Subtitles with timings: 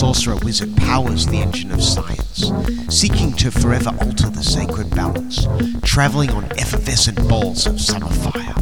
[0.00, 2.50] sorcerer wizard powers the engine of science,
[2.88, 5.46] seeking to forever alter the sacred balance,
[5.82, 8.54] traveling on effervescent balls of summer fire.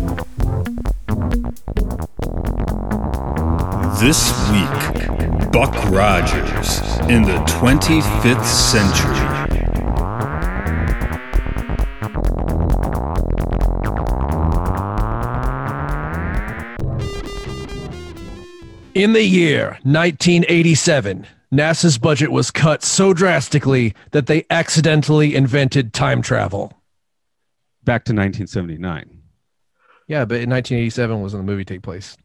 [4.00, 9.27] This week, Buck Rogers in the 25th century.
[18.98, 26.20] In the year 1987, NASA's budget was cut so drastically that they accidentally invented time
[26.20, 26.72] travel.
[27.84, 29.22] Back to 1979.
[30.08, 32.16] Yeah, but in 1987 was when the movie take place.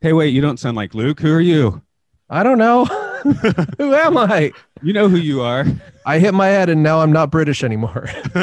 [0.00, 1.20] Hey, wait, you don't sound like Luke.
[1.20, 1.82] Who are you?
[2.30, 2.86] I don't know.
[3.76, 4.52] Who am I?
[4.80, 5.66] You know who you are.
[6.06, 8.08] I hit my head and now I'm not British anymore.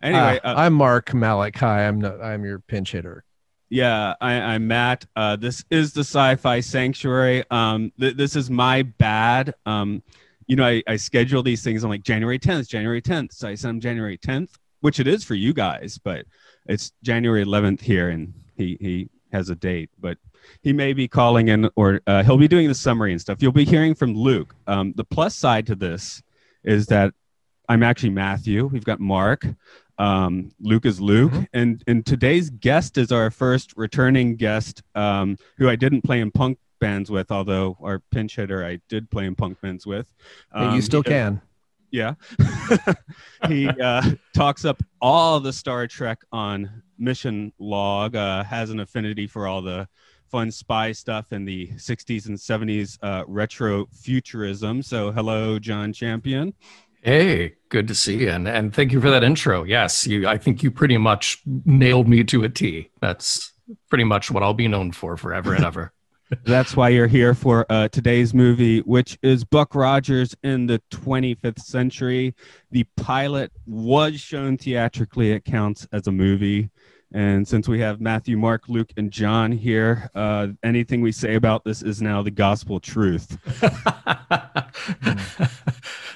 [0.00, 1.56] anyway, Ah, uh, I'm Mark Malik.
[1.56, 3.24] Hi, I'm not, I'm your pinch hitter.
[3.72, 5.06] Yeah, I, I'm Matt.
[5.16, 7.42] Uh, this is the Sci-Fi Sanctuary.
[7.50, 9.54] Um, th- this is my bad.
[9.64, 10.02] Um,
[10.46, 13.32] you know, I, I schedule these things on like January 10th, January 10th.
[13.32, 16.26] So I send him January 10th, which it is for you guys, but
[16.66, 20.18] it's January 11th here, and he he has a date, but
[20.60, 23.40] he may be calling in or uh, he'll be doing the summary and stuff.
[23.40, 24.54] You'll be hearing from Luke.
[24.66, 26.22] Um, the plus side to this
[26.62, 27.14] is that
[27.70, 28.66] I'm actually Matthew.
[28.66, 29.46] We've got Mark.
[29.98, 35.68] Um, Luke is Luke, and and today's guest is our first returning guest, um, who
[35.68, 39.34] I didn't play in punk bands with, although our pinch hitter I did play in
[39.34, 40.12] punk bands with.
[40.52, 41.40] Um, you still can.
[41.92, 42.14] yeah.
[43.48, 44.02] he uh,
[44.34, 49.62] talks up all the Star Trek on Mission Log, uh, has an affinity for all
[49.62, 49.86] the
[50.32, 54.82] fun spy stuff in the 60s and 70s uh, retro futurism.
[54.82, 56.54] So, hello, John Champion.
[57.04, 59.64] Hey, good to see you, and and thank you for that intro.
[59.64, 60.28] Yes, you.
[60.28, 62.90] I think you pretty much nailed me to a T.
[63.00, 63.52] That's
[63.88, 65.92] pretty much what I'll be known for forever and ever.
[66.44, 71.58] That's why you're here for uh, today's movie, which is Buck Rogers in the 25th
[71.58, 72.36] century.
[72.70, 76.70] The pilot was shown theatrically, it counts as a movie.
[77.12, 81.64] And since we have Matthew, Mark, Luke, and John here, uh, anything we say about
[81.64, 83.36] this is now the gospel truth.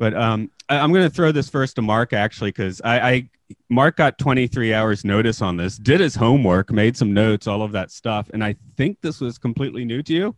[0.00, 3.30] But um, I, I'm going to throw this first to Mark, actually, because I, I
[3.68, 7.72] Mark got 23 hours notice on this, did his homework, made some notes, all of
[7.72, 10.36] that stuff, and I think this was completely new to you.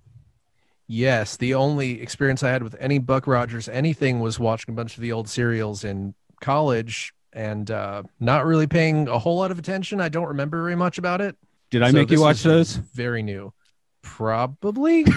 [0.89, 4.97] Yes, the only experience I had with any Buck Rogers anything was watching a bunch
[4.97, 9.61] of the old serials in college and uh, not really paying a whole lot of
[9.61, 10.01] attention.
[10.01, 11.37] I don't remember very much about it.
[11.71, 12.75] Did I So make you watch those?
[12.75, 13.55] Very new.
[14.03, 15.05] Probably.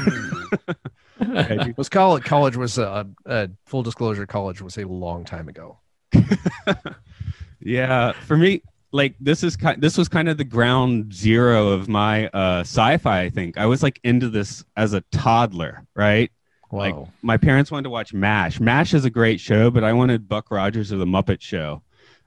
[1.78, 5.78] Was college college was uh, uh, full disclosure college was a long time ago.
[7.62, 9.82] yeah, for me, like this is kind.
[9.82, 13.22] This was kind of the ground zero of my uh, sci-fi.
[13.22, 16.32] I think I was like into this as a toddler, right?
[16.72, 17.10] Like Wow.
[17.22, 18.60] my parents wanted to watch MASH.
[18.60, 21.82] MASH is a great show, but I wanted Buck Rogers or the Muppet Show.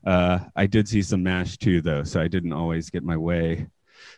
[0.04, 3.66] Uh, I did see some MASH too, though, so I didn't always get my way.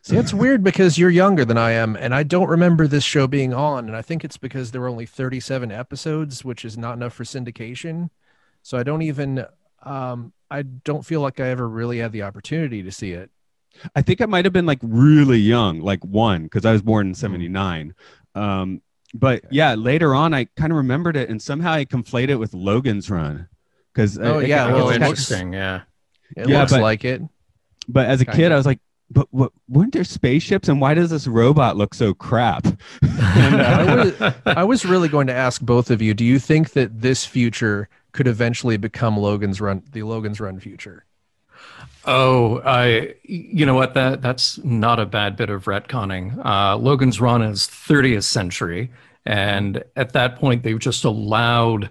[0.03, 3.27] See, it's weird because you're younger than I am, and I don't remember this show
[3.27, 3.87] being on.
[3.87, 7.25] And I think it's because there were only 37 episodes, which is not enough for
[7.25, 8.09] syndication.
[8.62, 9.44] So I don't even,
[9.83, 13.31] um, I don't feel like I ever really had the opportunity to see it.
[13.94, 17.09] I think I might have been like really young, like one, because I was born
[17.09, 17.94] in '79.
[18.34, 18.81] Um,
[19.15, 22.55] but yeah, later on, I kind of remembered it, and somehow I conflated it with
[22.55, 23.49] Logan's Run.
[23.93, 25.53] Because Oh, yeah, well, oh, it's kind of- interesting.
[25.53, 25.83] Yeah.
[26.37, 27.21] It Yeah, looks but- like it.
[27.89, 28.37] but as a Kinda.
[28.37, 31.94] kid, I was like, but what weren't there spaceships, and why does this robot look
[31.94, 32.66] so crap?
[32.66, 32.76] And,
[33.62, 36.71] I uh, was, I was really going to ask both of you: Do you think
[36.72, 41.04] that this future could eventually become Logan's Run, the Logan's Run future?
[42.04, 43.15] Oh, I.
[43.24, 43.95] You know what?
[43.95, 46.45] That that's not a bad bit of retconning.
[46.45, 48.91] Uh, Logan's Run is 30th century,
[49.27, 51.91] and at that point, they've just allowed.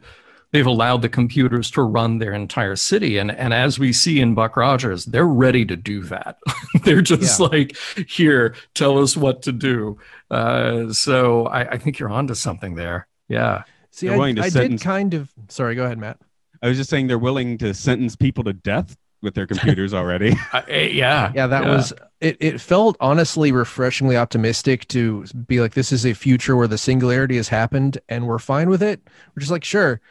[0.52, 4.34] They've allowed the computers to run their entire city, and and as we see in
[4.34, 6.38] Buck Rogers, they're ready to do that.
[6.84, 7.46] they're just Yeah.
[7.46, 10.00] like, here, tell us what to do.
[10.32, 13.08] Uh, so I, I think you're onto something there.
[13.28, 13.64] Yeah.
[13.92, 15.32] See, They're I, willing to I sentence- did kind of.
[15.50, 16.18] Sorry, go ahead, Matt.
[16.62, 20.36] I was just saying they're willing to sentence people to death with their computers already.
[20.54, 21.70] Uh, yeah, yeah that yeah.
[21.70, 26.68] was it it felt honestly refreshingly optimistic to be like this is a future where
[26.68, 29.00] the singularity has happened and we're fine with it
[29.36, 30.02] we're just like sure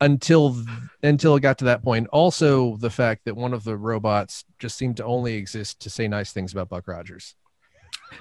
[0.00, 0.56] until
[1.02, 4.76] until it got to that point also the fact that one of the robots just
[4.76, 7.34] seemed to only exist to say nice things about buck rogers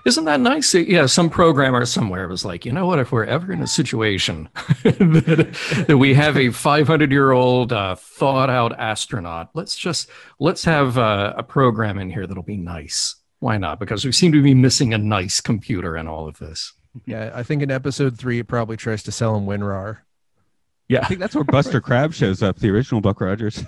[0.06, 0.74] Isn't that nice?
[0.74, 2.98] Yeah, some programmer somewhere was like, you know what?
[2.98, 4.50] If we're ever in a situation
[4.84, 10.10] that, that we have a 500 year old uh, thought out astronaut, let's just
[10.40, 13.18] let's have uh, a program in here that'll be nice.
[13.40, 13.80] Why not?
[13.80, 16.74] Because we seem to be missing a nice computer in all of this.
[17.06, 20.00] yeah i think in episode three it probably tries to sell him winrar
[21.02, 23.64] I think that's where Buster Crabbe shows up, the original Buck Rogers,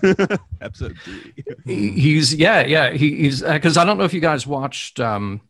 [0.62, 1.34] episode three.
[1.66, 5.42] He- he's yeah yeah he, he's because I don't know if you guys watched um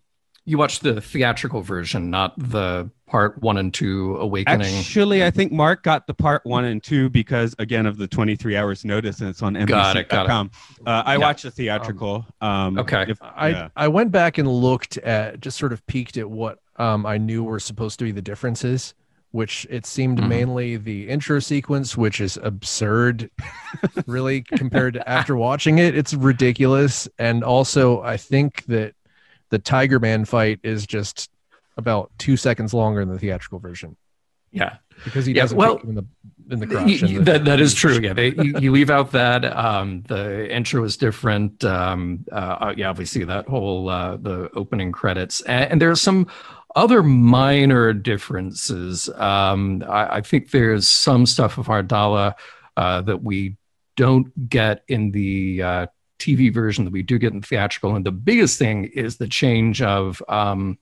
[0.48, 4.76] you watched the theatrical version, not the part one and two awakening.
[4.76, 8.56] Actually, I think Mark got the part one and two because again of the 23
[8.56, 10.52] hours notice, and it's on Got it, got it.
[10.86, 11.18] Uh, I Yeah.
[11.18, 12.28] watched the theatrical.
[12.42, 13.06] Um, Okay.
[13.08, 13.68] if- I yeah.
[13.76, 17.44] I went back and looked at just sort of peeked at what um I knew
[17.44, 18.94] were supposed to be the differences,
[19.36, 20.28] which it seemed Mhm.
[20.30, 23.30] mainly the intro sequence, which is absurd,
[24.08, 27.08] really compared to after watching it, it's ridiculous.
[27.20, 28.94] And also, I think that
[29.50, 31.30] the Tiger Man fight is just
[31.78, 33.98] about two seconds longer in the theatrical version
[34.52, 36.06] yeah, because he Yeah, doesn't well, in the
[36.50, 37.02] in the crotch.
[37.04, 38.00] In the- that that is true.
[38.02, 41.66] Yeah, they, you, you leave out that um, the intro is different.
[41.66, 46.28] Um, uh, yeah, obviously that whole uh, the opening credits, and, and there's some
[46.76, 49.10] other minor differences.
[49.10, 52.34] Um, I, I think there's some stuff of Ardala
[52.76, 53.56] uh, that we
[53.96, 55.88] don't get in the uh,
[56.20, 59.82] TV version that we do get in theatrical, and the biggest thing is the change
[59.82, 60.22] of.
[60.28, 60.78] Um,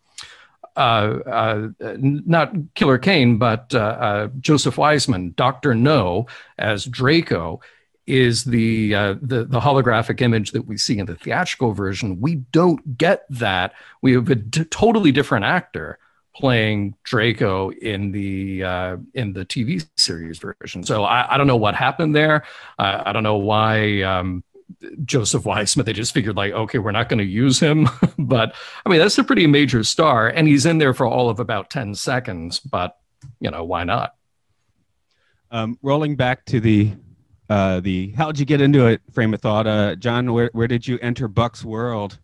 [0.76, 1.68] uh, uh,
[2.00, 6.26] not Killer Kane, but uh, uh, Joseph Wiseman, Doctor No
[6.58, 7.62] as Draco,
[8.06, 12.20] is the, uh, the the holographic image that we see in the theatrical version.
[12.20, 13.74] We don't get that.
[14.02, 16.00] We have a d- totally different actor
[16.36, 20.84] playing Draco in the uh, in the TV series version.
[20.84, 22.44] So I, I don't know what happened there.
[22.78, 24.02] I I don't know why.
[24.02, 24.44] Um,
[25.06, 27.88] Joseph Wiseman, they just figured like, okay, we're not going to use him.
[28.18, 31.40] but I mean, that's a pretty major star, and he's in there for all of
[31.40, 32.60] about ten seconds.
[32.60, 32.98] But
[33.40, 34.16] you know, why not?
[35.52, 36.94] Um, rolling back to the
[37.50, 40.34] uh, the how'd you get into it frame of thought, uh, John?
[40.34, 42.20] Where where did you enter Buck's world?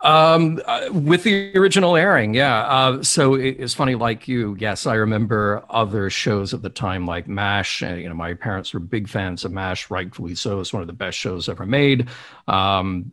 [0.00, 2.60] Um, uh, with the original airing, yeah.
[2.60, 7.04] Uh, so it, it's funny, like you, yes, I remember other shows at the time,
[7.04, 7.82] like MASH.
[7.82, 10.60] And, you know, my parents were big fans of MASH, rightfully so.
[10.60, 12.08] It's one of the best shows ever made.
[12.46, 13.10] Um,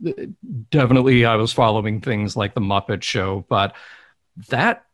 [0.70, 3.76] definitely, I was following things like the Muppet Show, but
[4.50, 4.86] that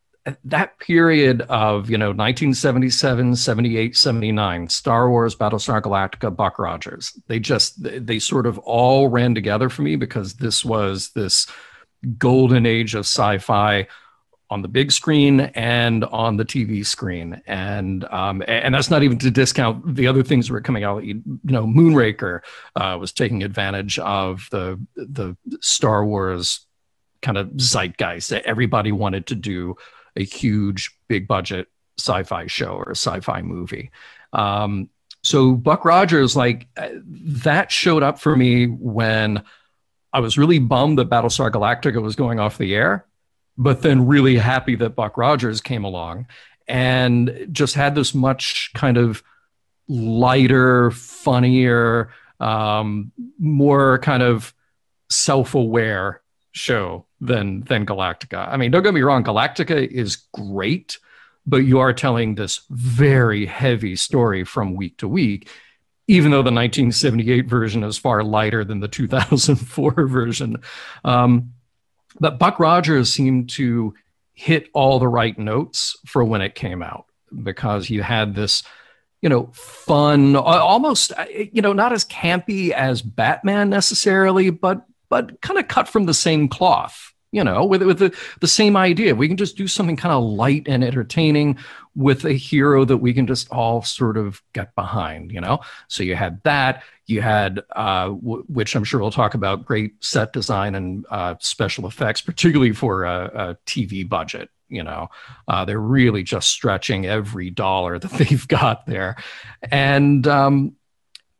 [0.44, 7.40] that period of you know 1977 78 79 star wars battlestar galactica buck rogers they
[7.40, 11.46] just they sort of all ran together for me because this was this
[12.18, 13.86] golden age of sci-fi
[14.52, 19.18] on the big screen and on the TV screen, and um, and that's not even
[19.18, 21.02] to discount the other things that were coming out.
[21.04, 22.40] You know, Moonraker
[22.76, 26.66] uh, was taking advantage of the the Star Wars
[27.22, 29.76] kind of zeitgeist that everybody wanted to do
[30.16, 31.68] a huge, big budget
[31.98, 33.90] sci-fi show or a sci-fi movie.
[34.32, 34.88] Um,
[35.22, 39.42] so Buck Rogers, like that, showed up for me when
[40.12, 43.06] I was really bummed that Battlestar Galactica was going off the air,
[43.56, 46.26] but then really happy that Buck Rogers came along
[46.66, 49.22] and just had this much kind of
[49.88, 54.52] lighter, funnier, um, more kind of
[55.08, 56.20] self-aware
[56.52, 58.46] show than than Galactica.
[58.48, 60.98] I mean, don't get me wrong, Galactica is great,
[61.46, 65.48] but you are telling this very heavy story from week to week
[66.08, 70.56] even though the 1978 version is far lighter than the 2004 version.
[71.04, 71.52] Um,
[72.20, 73.94] but Buck Rogers seemed to
[74.34, 77.06] hit all the right notes for when it came out
[77.42, 78.62] because you had this,
[79.20, 81.12] you know, fun, almost,
[81.52, 86.14] you know, not as campy as Batman necessarily, but but kind of cut from the
[86.14, 89.14] same cloth you know, with with the, the same idea.
[89.14, 91.58] We can just do something kind of light and entertaining
[91.94, 95.60] with a hero that we can just all sort of get behind, you know.
[95.88, 96.82] So you had that.
[97.06, 101.34] You had, uh, w- which I'm sure we'll talk about, great set design and uh,
[101.40, 104.50] special effects, particularly for a, a TV budget.
[104.68, 105.08] You know,
[105.48, 109.16] uh, they're really just stretching every dollar that they've got there,
[109.70, 110.76] and um,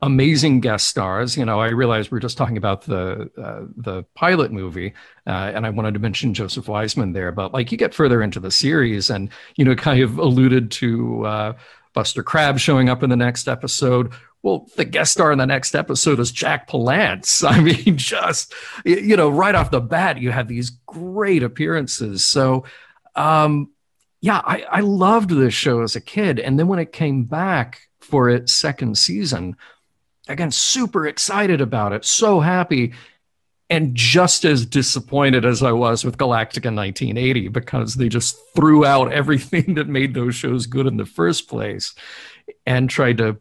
[0.02, 1.36] amazing guest stars.
[1.36, 4.92] You know, I realize we're just talking about the uh, the pilot movie,
[5.26, 8.40] uh, and I wanted to mention Joseph Wiseman there, but like you get further into
[8.40, 11.52] the series, and you know, kind of alluded to uh,
[11.94, 14.12] Buster Crabbe showing up in the next episode.
[14.42, 17.48] Well, the guest star in the next episode is Jack Palance.
[17.48, 18.52] I mean, just
[18.84, 22.24] you know, right off the bat, you have these great appearances.
[22.24, 22.64] So,
[23.14, 23.70] um,
[24.20, 27.82] yeah, I, I loved this show as a kid, and then when it came back
[28.00, 29.56] for its second season,
[30.32, 32.92] again, super excited about it, so happy,
[33.70, 39.12] and just as disappointed as I was with Galactica 1980 because they just threw out
[39.12, 41.94] everything that made those shows good in the first place
[42.66, 43.38] and tried to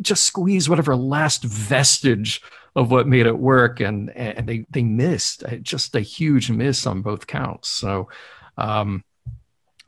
[0.00, 2.42] just squeeze whatever last vestige
[2.74, 3.80] of what made it work.
[3.80, 7.68] And and they they missed uh, just a huge miss on both counts.
[7.68, 8.08] So
[8.56, 9.04] um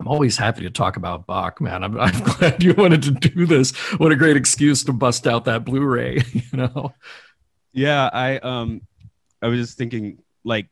[0.05, 1.83] I'm always happy to talk about Bach, man.
[1.83, 3.75] I'm, I'm glad you wanted to do this.
[3.97, 6.93] What a great excuse to bust out that Blu-ray, you know.
[7.73, 8.83] Yeah, I um
[9.41, 10.69] I was just thinking like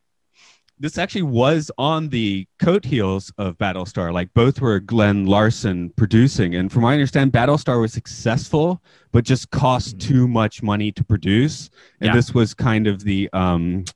[0.79, 4.13] this actually was on the coat heels of Battlestar.
[4.13, 9.25] Like both were Glen Larson producing, and from what I understand, Battlestar was successful, but
[9.25, 10.13] just cost mm-hmm.
[10.13, 11.71] too much money to produce.
[12.03, 12.15] And yeah.
[12.15, 13.87] this was kind of the um,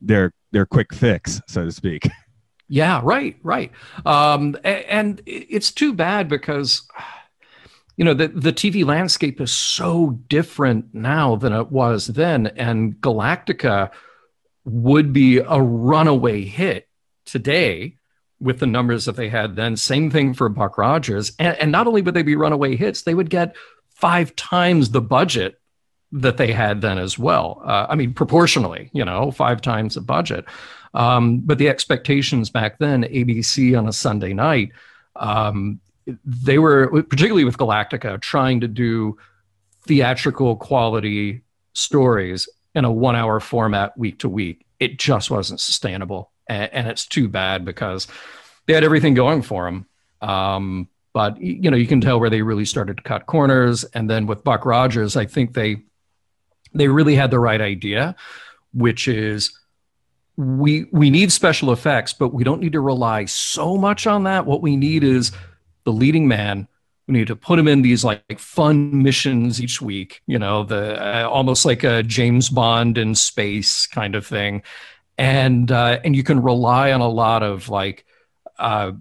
[0.00, 2.08] their their quick fix, so to speak.
[2.68, 3.70] Yeah, right, right.
[4.04, 6.82] Um, and it's too bad because
[7.96, 12.94] you know the the TV landscape is so different now than it was then, and
[13.00, 13.90] Galactica
[14.64, 16.88] would be a runaway hit
[17.24, 17.96] today
[18.40, 19.76] with the numbers that they had then.
[19.76, 21.32] Same thing for Buck Rogers.
[21.38, 23.56] And, and, not only would they be runaway hits, they would get
[23.88, 25.58] five times the budget
[26.16, 27.62] that they had then as well.
[27.64, 30.46] Uh, I mean, proportionally, you know, five times the budget.
[30.94, 34.72] Um, but the expectations back then, ABC on a Sunday night,
[35.16, 35.78] um,
[36.24, 39.18] they were, particularly with Galactica, trying to do
[39.86, 41.42] theatrical quality
[41.74, 44.64] stories in a one hour format week to week.
[44.80, 46.30] It just wasn't sustainable.
[46.48, 48.06] And, and, it's too bad because
[48.66, 49.86] they had everything going for them.
[50.20, 53.84] Um, but you know, you can tell where they really started to cut corners.
[53.84, 55.82] And then with Buck Rogers, I think they
[56.78, 58.16] they really had the right idea,
[58.72, 59.58] which is
[60.36, 64.46] we we need special effects, but we don't need to rely so much on that.
[64.46, 65.32] What we need is
[65.84, 66.68] the leading man
[67.06, 71.00] we need to put him in these like fun missions each week you know the
[71.00, 74.62] uh, almost like a james bond in space kind of thing
[75.18, 78.04] and uh, and you can rely on a lot of like
[78.58, 78.92] uh,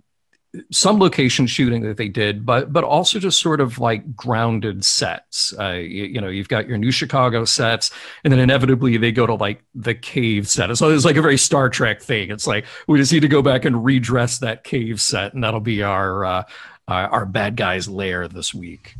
[0.72, 5.54] some location shooting that they did, but but also just sort of like grounded sets.
[5.60, 7.92] Uh, you, you, know, you've got your New Chicago sets,
[8.24, 10.76] and then inevitably they go to like the cave set.
[10.78, 12.32] So it's like a very Star Trek thing.
[12.32, 15.60] It's like we just need to go back and redress that cave set, and that'll
[15.60, 16.44] be our uh,
[16.88, 18.96] uh, our bad guys lair this week.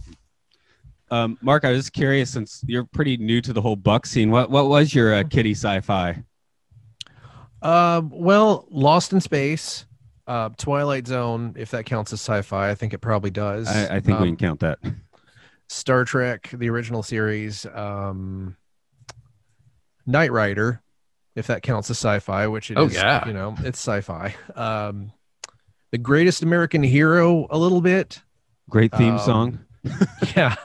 [1.12, 4.32] Um, Mark, I was curious since you're pretty new to the whole Buck scene.
[4.32, 6.24] What what was your uh, kitty sci-fi?
[7.62, 9.86] Um, well, Lost in Space,
[10.28, 13.68] uh, Twilight Zone, if that counts as sci-fi, I think it probably does.
[13.68, 14.80] I, I think um, we can count that.
[15.68, 18.56] Star Trek, the original series, um,
[20.06, 20.82] Knight Rider,
[21.36, 23.26] if that counts as sci-fi, which it oh, is, yeah.
[23.28, 24.36] you know, it's sci-fi.
[24.56, 25.12] Um,
[25.92, 28.22] the greatest American hero a little bit.
[28.70, 29.60] Great theme um, song.
[30.36, 30.56] yeah,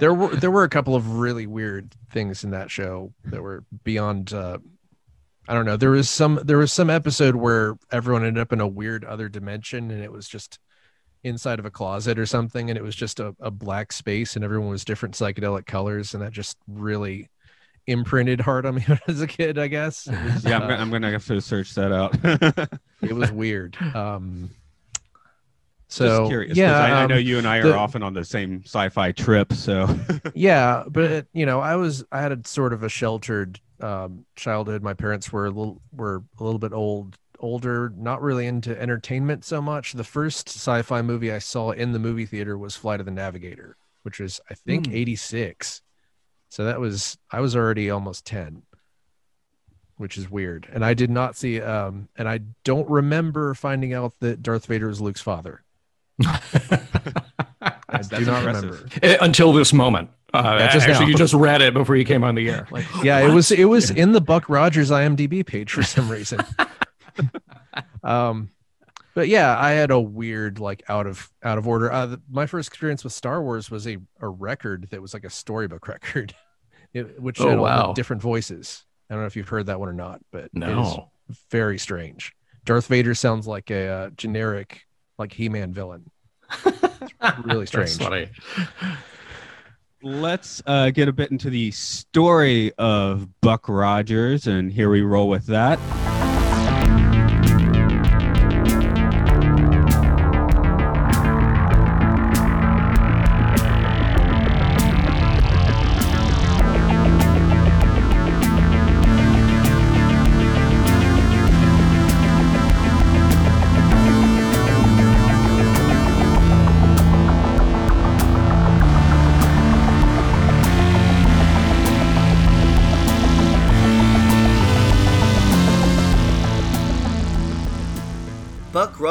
[0.00, 3.64] there were there were a couple of really weird things in that show that were
[3.84, 4.32] beyond.
[4.32, 4.58] Uh,
[5.48, 5.78] I don't know.
[5.78, 9.28] There was some there was some episode where everyone ended up in a weird other
[9.28, 10.58] dimension, and it was just
[11.24, 14.44] inside of a closet or something, and it was just a, a black space, and
[14.44, 17.30] everyone was different psychedelic colors, and that just really
[17.86, 20.06] imprinted hard on me as a kid, I guess.
[20.06, 22.14] Was, yeah, I'm, uh, gonna, I'm, gonna, have to search that out.
[23.02, 23.76] it was weird.
[23.94, 24.50] Um,
[25.88, 28.12] so Just curious, yeah, I, um, I, know you and I are the, often on
[28.12, 29.54] the same sci-fi trip.
[29.54, 29.88] So
[30.34, 34.82] yeah, but you know, I was I had a sort of a sheltered um, childhood.
[34.82, 39.44] My parents were a little were a little bit old older, not really into entertainment
[39.44, 39.92] so much.
[39.92, 43.76] The first sci-fi movie I saw in the movie theater was Flight of the Navigator,
[44.02, 44.94] which was I think mm.
[44.94, 45.82] 86.
[46.48, 48.62] So that was I was already almost 10,
[49.96, 50.68] which is weird.
[50.72, 54.88] And I did not see um and I don't remember finding out that Darth Vader
[54.88, 55.62] is Luke's father.
[57.90, 60.10] I do not remember eh, until this moment.
[60.34, 61.10] Uh, yeah, just actually, now.
[61.10, 62.66] you just read it before you came on the air.
[62.70, 63.30] Like, yeah, what?
[63.30, 66.40] it was it was in the Buck Rogers IMDb page for some reason.
[68.04, 68.50] um,
[69.14, 71.90] but yeah, I had a weird like out of out of order.
[71.90, 75.24] Uh, the, my first experience with Star Wars was a a record that was like
[75.24, 76.34] a storybook record,
[76.92, 77.92] it, which oh, had wow.
[77.94, 78.84] different voices.
[79.08, 81.10] I don't know if you've heard that one or not, but no,
[81.50, 82.34] very strange.
[82.66, 84.82] Darth Vader sounds like a uh, generic
[85.18, 86.10] like He-Man villain.
[86.66, 87.96] It's really strange.
[87.96, 88.28] funny.
[90.00, 95.28] Let's uh, get a bit into the story of Buck Rogers, and here we roll
[95.28, 95.80] with that.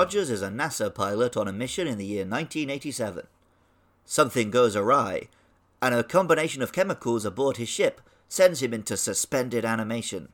[0.08, 3.28] Rogers is a NASA pilot on a mission in the year 1987.
[4.06, 5.28] Something goes awry,
[5.82, 8.00] and a combination of chemicals aboard his ship
[8.30, 10.30] sends him into suspended animation.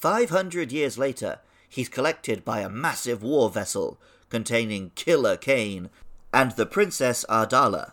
[0.00, 3.98] 500 years later, he's collected by a massive war vessel
[4.28, 5.88] containing Killer Kane
[6.30, 7.92] and the Princess Ardala.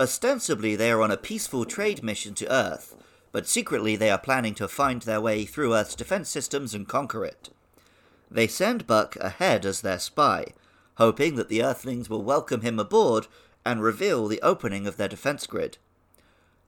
[0.00, 2.96] Ostensibly, they are on a peaceful trade mission to Earth,
[3.30, 7.26] but secretly they are planning to find their way through Earth's defense systems and conquer
[7.26, 7.50] it.
[8.32, 10.54] They send Buck ahead as their spy,
[10.94, 13.26] hoping that the Earthlings will welcome him aboard
[13.62, 15.76] and reveal the opening of their defense grid.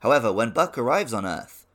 [0.01, 1.67] However, when Buck arrives on Earth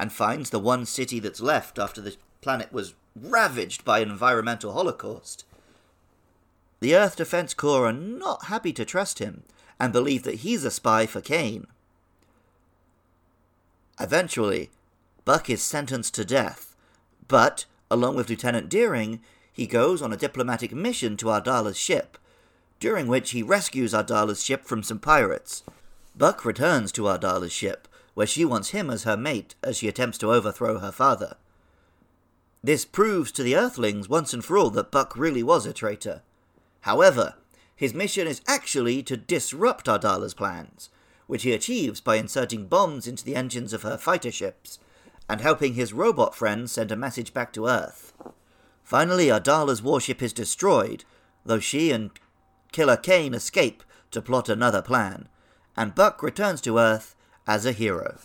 [0.00, 4.72] and finds the one city that's left after the planet was ravaged by an environmental
[4.72, 5.44] holocaust,
[6.80, 9.44] the Earth Defense Corps are not happy to trust him
[9.78, 11.68] and believe that he's a spy for Kane.
[14.00, 14.70] Eventually,
[15.24, 16.74] Buck is sentenced to death,
[17.28, 19.20] but, along with Lieutenant Deering,
[19.56, 22.18] he goes on a diplomatic mission to Ardala's ship,
[22.78, 25.62] during which he rescues Ardala's ship from some pirates.
[26.14, 30.18] Buck returns to Ardala's ship, where she wants him as her mate as she attempts
[30.18, 31.38] to overthrow her father.
[32.62, 36.20] This proves to the Earthlings once and for all that Buck really was a traitor.
[36.82, 37.36] However,
[37.74, 40.90] his mission is actually to disrupt Ardala's plans,
[41.26, 44.78] which he achieves by inserting bombs into the engines of her fighter ships
[45.30, 48.12] and helping his robot friend send a message back to Earth.
[48.86, 51.04] Finally, Ardala's warship is destroyed,
[51.44, 52.12] though she and
[52.70, 55.28] Killer Kane escape to plot another plan,
[55.76, 57.16] and Buck returns to Earth
[57.48, 58.16] as a hero.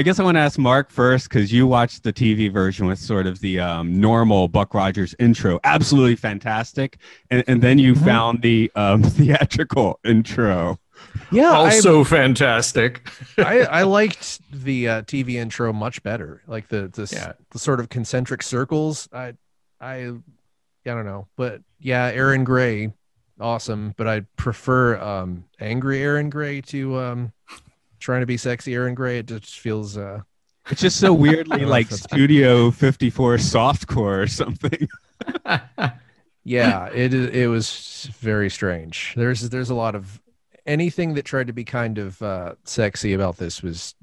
[0.00, 2.98] I guess I want to ask Mark first because you watched the TV version with
[2.98, 6.96] sort of the um, normal Buck Rogers intro, absolutely fantastic,
[7.30, 8.02] and, and then you Mhm.
[8.06, 10.78] found the um, theatrical intro.
[11.30, 13.06] Yeah, I- also fantastic.
[13.36, 16.40] I, I liked the uh, TV intro much better.
[16.46, 17.32] Like the the, Yeah.
[17.50, 19.06] the sort of concentric circles.
[19.12, 19.34] I
[19.82, 20.14] I I
[20.86, 22.90] don't know, but yeah, Erin Gray,
[23.38, 23.92] awesome.
[23.98, 27.32] But I prefer um angry Erin Gray to um
[28.00, 29.18] trying to be sexy Erin Gray.
[29.18, 30.20] It just feels uh
[30.70, 34.88] It's just so weirdly like Studio 54 softcore or something.
[36.44, 39.12] yeah it it was very strange.
[39.16, 40.20] There's there's a lot of
[40.66, 43.94] anything that tried to be kind of uh sexy about this was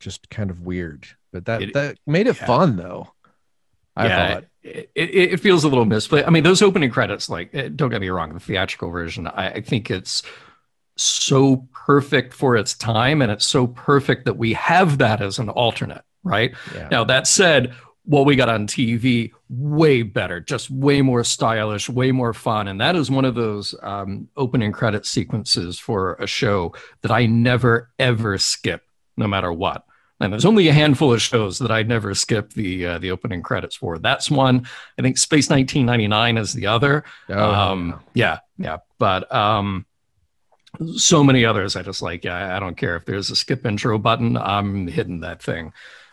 [0.00, 1.06] just kind of weird.
[1.32, 2.46] But that It- that made it yeah.
[2.46, 3.12] fun though.
[3.94, 4.44] I yeah, thought.
[4.62, 6.26] it, it, it feels a little misplaced.
[6.26, 9.50] I mean, those opening credits, like, eh, don't get me wrong, the theatrical version, I,
[9.50, 10.22] I think it's
[10.96, 15.48] so perfect for its time, and it's so perfect that we have that as an
[15.48, 16.54] alternate, right?
[16.74, 16.88] Yeah.
[16.90, 17.74] Now, that said,
[18.04, 22.68] what we got on TV, way better, just way more stylish, way more fun.
[22.68, 27.26] And that is one of those um, opening credit sequences for a show that I
[27.26, 28.82] never, ever skip,
[29.16, 29.84] no matter what.
[30.20, 33.42] And there's only a handful of shows that I never skip the uh, the opening
[33.42, 33.98] credits for.
[33.98, 34.68] That's one.
[34.96, 37.02] I think Space 1999 is the other.
[37.28, 38.78] Oh, um, yeah, yeah.
[38.98, 39.84] But um,
[40.96, 42.24] so many others, I just like.
[42.24, 44.36] Yeah, I don't care if there's a skip intro button.
[44.36, 45.72] I'm hitting that thing.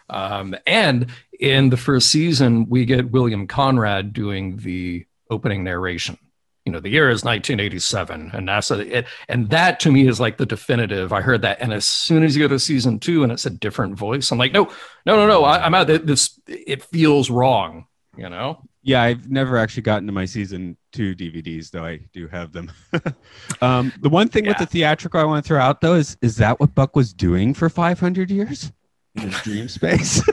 [0.09, 1.07] Um, and
[1.39, 6.17] in the first season, we get William Conrad doing the opening narration.
[6.65, 10.45] You know, the year is 1987, and NASA, and that to me is like the
[10.45, 11.13] definitive.
[11.13, 13.49] I heard that, and as soon as you go to season two, and it's a
[13.49, 14.65] different voice, I'm like, no,
[15.05, 15.87] no, no, no, I, I'm out.
[15.87, 17.87] This it feels wrong.
[18.17, 22.27] You know, Yeah, I've never actually gotten to my season two DVDs, though I do
[22.27, 22.71] have them.
[23.61, 26.37] um, the one thing with the theatrical I want to throw out, though, is is
[26.37, 28.71] that what Buck was doing for 500 years
[29.15, 30.21] in his dream space?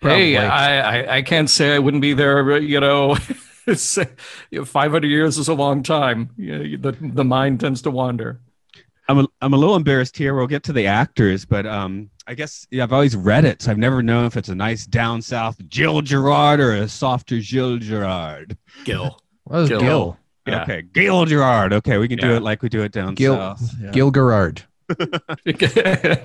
[0.00, 2.58] Hey, I, I I can't say I wouldn't be there.
[2.58, 3.16] You know,
[3.66, 4.06] you
[4.52, 6.30] know, 500 years is a long time.
[6.36, 8.40] You know, the the mind tends to wander.
[9.08, 10.34] I'm a, I'm a little embarrassed here.
[10.34, 13.70] We'll get to the actors, but um, I guess yeah, I've always read it, so
[13.70, 17.78] I've never known if it's a nice down south Jill Gerard or a softer Jill
[17.78, 18.56] Gerard.
[18.84, 19.18] Gil.
[19.48, 19.80] That was Gil.
[19.80, 20.18] Gil.
[20.46, 20.62] Yeah.
[20.62, 21.72] Okay, Gil Gerard.
[21.72, 23.74] Okay, we can do it like we do it down Gil, south.
[23.80, 23.90] Yeah.
[23.92, 24.62] Gil Gerard.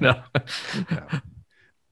[0.02, 0.22] no.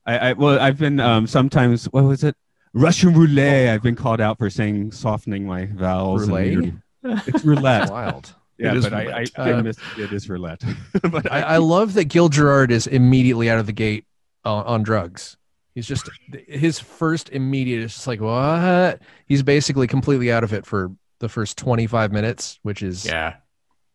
[0.06, 2.36] I, I well, I've been um sometimes what was it?
[2.74, 3.70] Russian roulette.
[3.74, 6.24] I've been called out for saying softening my vowels.
[6.24, 6.58] and Roulette?
[6.58, 6.82] weird-
[7.28, 7.90] It's roulette.
[7.90, 8.34] Wild.
[8.62, 9.32] Yeah, It is but I, I, roulette.
[9.38, 10.64] I Uh, missed it is roulette.
[11.12, 14.06] but I, I love that Gil Gerard is immediately out of the gate
[14.46, 15.38] on, on drugs.
[15.76, 16.10] He's just
[16.48, 19.02] his first immediate is just like what?
[19.26, 23.36] He's basically completely out of it for the first 25 minutes, which is Yeah.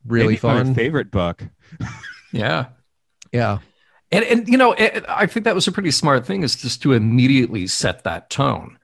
[0.07, 0.75] really maybe my fun.
[0.75, 1.45] favorite book.
[2.33, 2.67] Yeah.
[3.33, 3.59] Yeah.
[4.13, 6.81] And, and you know, it, I think that was a pretty smart thing is just
[6.83, 8.79] to immediately set that tone.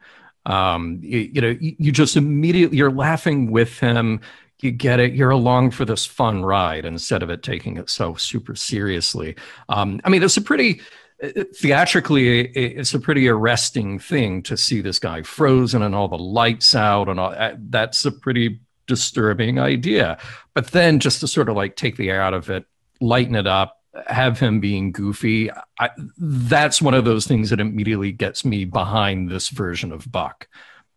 [0.45, 4.21] Um, you, you know, you, you just immediately you're laughing with him.
[4.63, 5.13] You get it.
[5.13, 9.37] You're along for this fun ride instead of it taking it so super seriously.
[9.69, 10.81] Um, I mean, it's a pretty
[11.23, 16.19] uh, theatrically it's a pretty arresting thing to see this guy frozen and all the
[16.19, 17.35] lights out and all
[17.69, 20.19] that's a pretty disturbing idea
[20.55, 22.65] but then just to sort of like take the air out of it
[23.01, 25.49] lighten it up have him being goofy
[25.79, 30.49] I, that's one of those things that immediately gets me behind this version of buck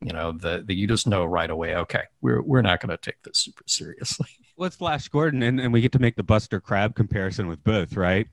[0.01, 3.21] you know that you just know right away okay we're, we're not going to take
[3.23, 4.27] this super seriously
[4.57, 7.63] well it's flash gordon and, and we get to make the buster crabbe comparison with
[7.63, 8.27] both right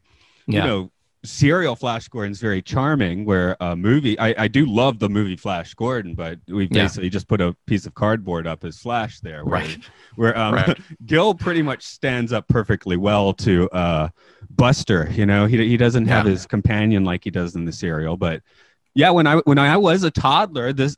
[0.46, 0.60] yeah.
[0.60, 0.92] you know
[1.24, 3.24] serial Flash Gordon's very charming.
[3.24, 6.82] Where a movie, I, I do love the movie Flash Gordon, but we Yeah.
[6.82, 9.44] basically just put a piece of cardboard up as Flash there.
[9.44, 9.78] Where, Right.
[10.16, 10.76] Where um, Right.
[11.06, 14.08] Gil pretty much stands up perfectly well to uh,
[14.50, 15.08] Buster.
[15.12, 16.32] You know, he he doesn't have Yeah.
[16.32, 18.42] his companion like he does in the serial, but
[18.94, 20.96] yeah, when I when I was a toddler, this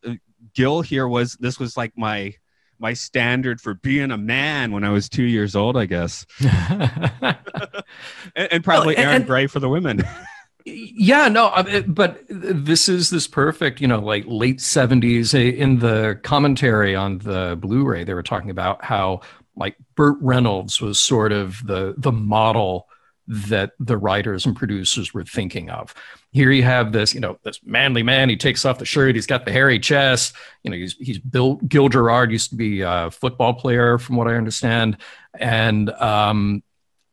[0.55, 2.35] Gil here was this was like my
[2.79, 7.37] my standard for being a man when I was two years old, I guess, and,
[8.37, 10.03] and probably Well, and- Erin Gray for the women.
[10.67, 11.53] yeah no
[11.88, 17.19] but this is this perfect you know like late 70s eh, in the commentary on
[17.19, 19.21] the blu-ray they were talking about how
[19.57, 22.88] like burt reynolds was sort of the the model
[23.26, 25.94] that the writers and producers were thinking of
[26.30, 29.26] here you have this you know this manly man he takes off the shirt he's
[29.26, 33.10] got the hairy chest you know he's he's built gil gerard used to be a
[33.10, 34.96] football player from what i understand
[35.38, 36.62] and um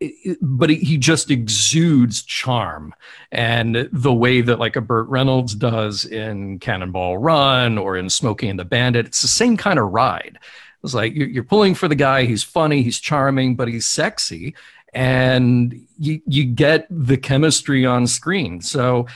[0.01, 2.93] it- but he- he just exudes charm
[3.31, 8.49] and the way that like a Burt Reynolds does in Cannonball Run or in Smokey
[8.49, 10.39] and the Bandit, it's the same kind of ride.
[10.83, 12.25] It's like you're pulling for the guy.
[12.25, 14.55] He's funny, he's charming, but he's sexy,
[14.93, 18.61] and you you get the chemistry on screen.
[18.61, 19.07] So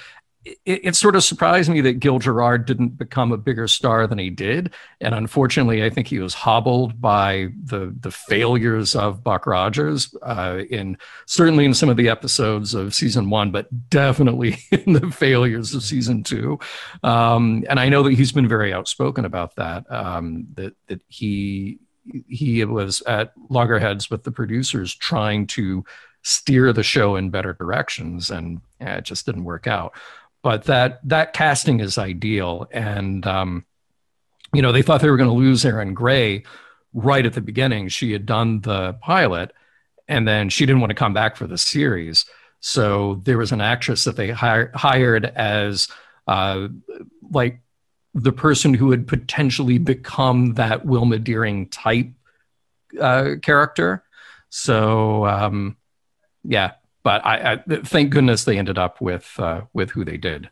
[0.46, 4.20] it, it sort of surprised me that Gil Gerard didn't become a bigger star than
[4.20, 9.48] he did, and unfortunately, I think he was hobbled by the the failures of Buck
[9.48, 14.94] Rogers uh, in certainly in some of the episodes of season one, but definitely in
[14.94, 16.60] the failures of season two.
[17.04, 19.92] Um, and I know that he's been very outspoken about that.
[19.92, 21.80] Um, that that he
[22.28, 25.84] he was at loggerheads with the producers trying to
[26.24, 29.94] steer the show in better directions, and eh, it just didn't work out.
[30.44, 33.65] But that that casting is ideal, and um,
[34.54, 36.44] you know they thought they were going to lose Erin Gray
[36.94, 37.89] right at the beginning.
[37.89, 39.52] She had done the pilot
[40.08, 42.26] and then she didn't want to come back for the series.
[42.60, 45.88] So there was an actress that they hi- hired as
[46.28, 46.68] uh,
[47.30, 47.60] like
[48.15, 52.10] the person who would potentially become that Wilma Deering type
[52.99, 54.04] uh, character.
[54.49, 55.75] So um,
[56.43, 56.71] yeah,
[57.04, 60.49] but I, I thank goodness they ended up with uh, with who they did.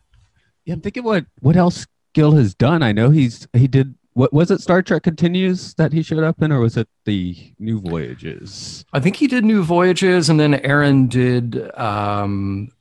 [0.66, 2.84] Yeah, I'm thinking what what else Gil has done.
[2.84, 6.42] I know he's he did what was it Star Trek Continues that he showed up
[6.42, 8.86] in, or was it the New Voyages?
[8.94, 11.72] I think he did New Voyages, and then Erin did.
[11.80, 12.72] Um,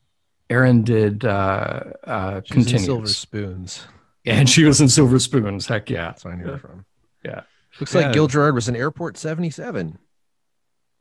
[0.50, 2.84] Erin did uh, uh, She's in Continues.
[2.84, 3.86] Silver Spoons.
[4.26, 5.66] And she was in Silver Spoons.
[5.66, 6.06] Heck yeah.
[6.06, 6.84] That's where I knew her from.
[7.24, 7.42] Yeah.
[7.80, 8.02] Looks Yeah.
[8.02, 9.98] like Gil Gerard was in Airport 77.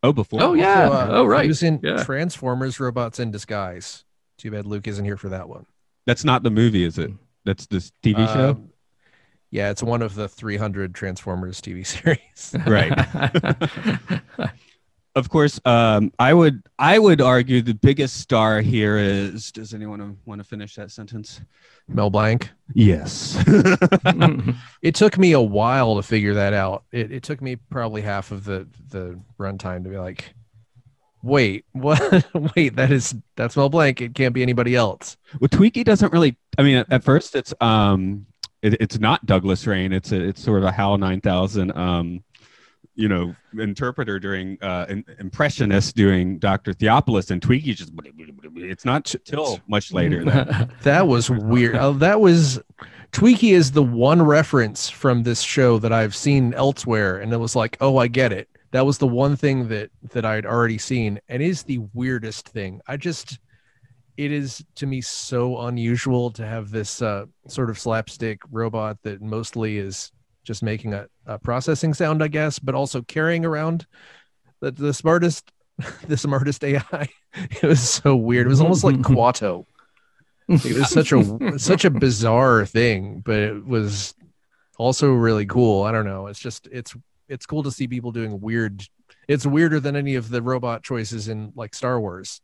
[0.03, 0.41] Oh, before.
[0.41, 0.87] Oh, yeah.
[0.89, 1.43] So, uh, oh, right.
[1.43, 2.03] He was in Yeah.
[2.03, 4.03] Transformers Robots in Disguise.
[4.37, 5.65] Too bad Luke isn't here for that one.
[6.07, 7.11] that's not the movie, is it?
[7.45, 8.49] That's this TV show.
[8.51, 8.69] Um,
[9.51, 12.55] yeah, it's one of the 300 Transformers TV series.
[12.65, 12.91] Right.
[15.13, 19.51] Of course, um, I would I would argue the biggest star here is.
[19.51, 21.41] Does anyone want to finish that sentence?
[21.87, 22.49] Mel Blanc.
[22.73, 23.37] Yes.
[24.81, 26.85] It took me a while to figure that out.
[26.91, 30.33] It, it took me probably half of the the runtime to be like,
[31.21, 32.25] wait, what?
[32.55, 34.01] wait, that is that's Mel Blanc.
[34.01, 35.17] It can't be anybody else.
[35.39, 36.37] well, Twiki doesn't really.
[36.57, 38.25] I mean, at, at first it's um,
[38.61, 39.93] it, it's not Douglas Rain.
[39.93, 42.23] It's a it's sort of a HAL nine thousand um,
[42.95, 47.91] you know, interpreter during uh, an impressionist doing Doctor Theopolis, and Twiki just.
[48.55, 51.75] It's not till much later that That was weird.
[51.75, 52.59] Uh, that was
[53.11, 57.55] Twiki is the one reference from this show that I've seen elsewhere, and it was
[57.55, 58.49] like, oh, I get it.
[58.71, 62.81] That was the one thing that that I'd already seen, and is the weirdest thing.
[62.87, 63.39] I just,
[64.17, 69.21] it is to me so unusual to have this uh, sort of slapstick robot that
[69.21, 70.11] mostly is
[70.43, 73.85] just making a, a processing sound, I guess, but also carrying around
[74.59, 75.51] the, the smartest,
[76.07, 77.09] the smartest AI.
[77.33, 78.45] It was so weird.
[78.45, 79.65] It was almost like Kuato.
[80.49, 84.13] It was such a such a bizarre thing, but it was
[84.77, 85.83] also really cool.
[85.83, 86.27] I don't know.
[86.27, 86.93] It's just it's
[87.29, 88.85] it's cool to see people doing weird.
[89.29, 92.41] It's weirder than any of the robot choices in like Star Wars.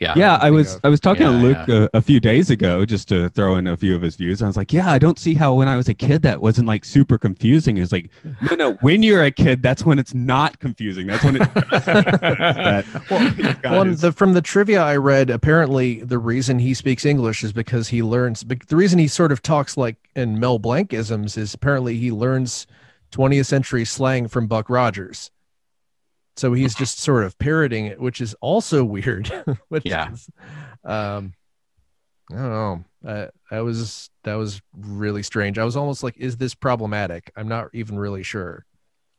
[0.00, 0.14] Yeah.
[0.16, 0.80] Yeah, I was of.
[0.84, 1.86] I was talking Yeah, to Luke yeah.
[1.92, 4.42] a, a few days ago just to throw in a few of his views.
[4.42, 6.68] I was like, yeah, I don't see how when I was a kid that wasn't
[6.68, 7.78] like super confusing.
[7.78, 8.08] It's like,
[8.42, 11.08] no, no, when you're a kid, that's when it's not confusing.
[11.08, 11.54] That's when it.
[12.32, 12.84] that,
[13.62, 17.52] God, Well, the, from the trivia I read, apparently the reason he speaks English is
[17.52, 18.44] because he learns.
[18.44, 22.12] bec- The reason he sort of talks like in Mel Blanc isms is apparently he
[22.12, 22.66] learns
[23.12, 25.30] 20th century slang from Buck Rogers.
[26.38, 29.28] So he's just sort of parroting it, which is also weird.
[29.68, 30.12] which Yeah.
[30.12, 30.28] is,
[30.84, 31.34] um,
[32.30, 32.84] I don't know.
[33.06, 35.58] Uh, that was that was really strange.
[35.58, 37.30] I was almost like, is this problematic?
[37.36, 38.64] I'm not even really sure.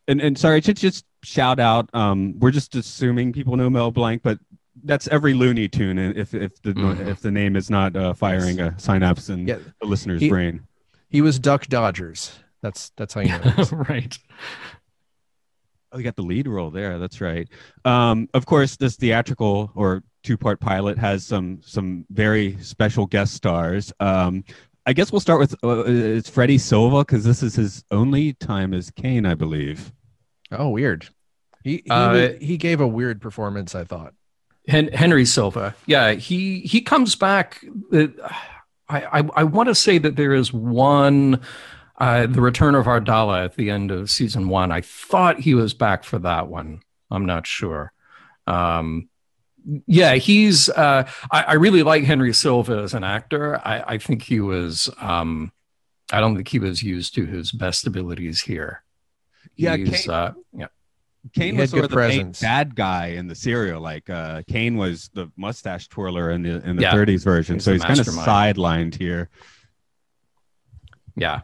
[0.08, 1.90] and and sorry to just shout out.
[1.94, 4.40] Um, we're just assuming people know Mel Blanc, but
[4.84, 5.98] that's every Looney Tune.
[5.98, 7.08] and If if the Mhm.
[7.08, 9.58] if the name is not uh, firing a synapse in Yeah.
[9.82, 10.62] the listener's He- brain.
[11.10, 12.38] He was Duck Dodgers.
[12.62, 13.54] That's that's how you know.
[13.90, 14.18] right.
[15.92, 17.00] Oh, you got the lead role there.
[17.00, 17.48] That's right.
[17.86, 23.92] Um, of course, this theatrical or two-part pilot has some some very special guest stars.
[24.00, 24.44] Um,
[24.86, 28.74] I guess we'll start with uh, it's Freddie Silva because this is his only time
[28.74, 29.92] as Kane, I believe.
[30.52, 31.08] Oh, weird.
[31.64, 33.74] He he, Uh, he gave a weird performance.
[33.76, 34.14] I thought.
[34.68, 35.76] Hen- Henry Silva.
[35.88, 37.64] Yeah, he he comes back.
[37.92, 38.08] uh,
[38.88, 41.42] I I, I want to say that there is one,
[42.00, 44.72] uh, the return of Ardala at the end of season one.
[44.72, 46.82] I thought he was back for that one.
[47.12, 47.92] I'm not sure.
[48.48, 49.10] Um,
[49.86, 50.70] yeah, he's.
[50.70, 53.60] Uh, I, I really like Henry Silva as an actor.
[53.66, 54.90] I, I think he was.
[55.00, 55.52] Um,
[56.12, 58.84] I don't think he was used to his best abilities here.
[59.56, 60.68] Yeah, He's, Kane- uh, yeah.
[61.36, 63.82] Kane He was sort good of the main bad guy in the serial.
[63.82, 66.94] Like uh, Kane was the mustache twirler in the in the Yeah.
[66.96, 69.30] 30s version, He's so he's kind of sidelined here.
[71.16, 71.42] yeah.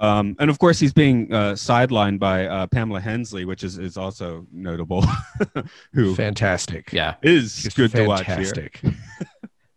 [0.00, 3.96] Um, and of course, he's being uh, sidelined by uh, Pamela Hensley, which is is
[3.96, 5.04] also notable.
[5.92, 6.92] who Fantastic.
[6.92, 7.16] Yeah.
[7.22, 8.36] is Just good to watch here.
[8.36, 8.80] fantastic.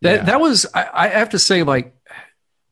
[0.01, 0.23] That Yeah.
[0.25, 1.93] that was I, I have to say like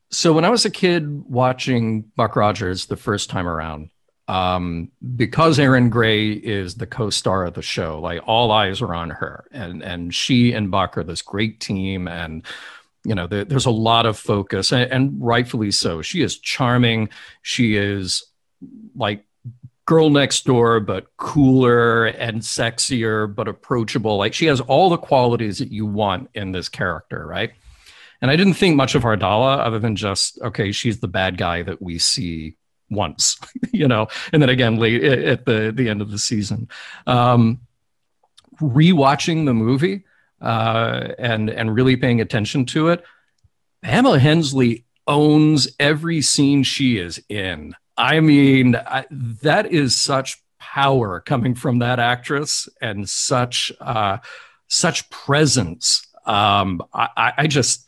[0.10, 3.90] so when I was a kid watching Buck Rogers the first time around,
[4.28, 9.10] um, because Erin Gray is the co-star of the show, like all eyes are on
[9.12, 12.44] her, and and she and Buck are this great team, and
[13.04, 16.02] you know there, there's a lot of focus, and, and rightfully so.
[16.02, 17.10] She is charming.
[17.42, 18.24] She is
[18.96, 19.26] like
[19.86, 24.18] girl next door, but cooler and sexier, but approachable.
[24.18, 27.52] Like she has all the qualities that you want in this character, right?
[28.22, 31.64] And I didn't think much of Ardala other than just, okay, she's the bad guy
[31.64, 32.56] that we see
[32.90, 33.40] once,
[33.74, 36.70] you know, and then again late at the, the end of the season.
[37.08, 37.62] Um,
[38.62, 40.04] rewatching the movie
[40.42, 43.04] uh, and, and really paying attention to it,
[43.82, 47.76] Pamela Hensley owns every scene she is in.
[47.98, 49.06] I mean, I,
[49.44, 54.18] that is such power coming from that actress and such uh,
[54.68, 56.06] such presence.
[56.26, 57.88] Um, I, I- just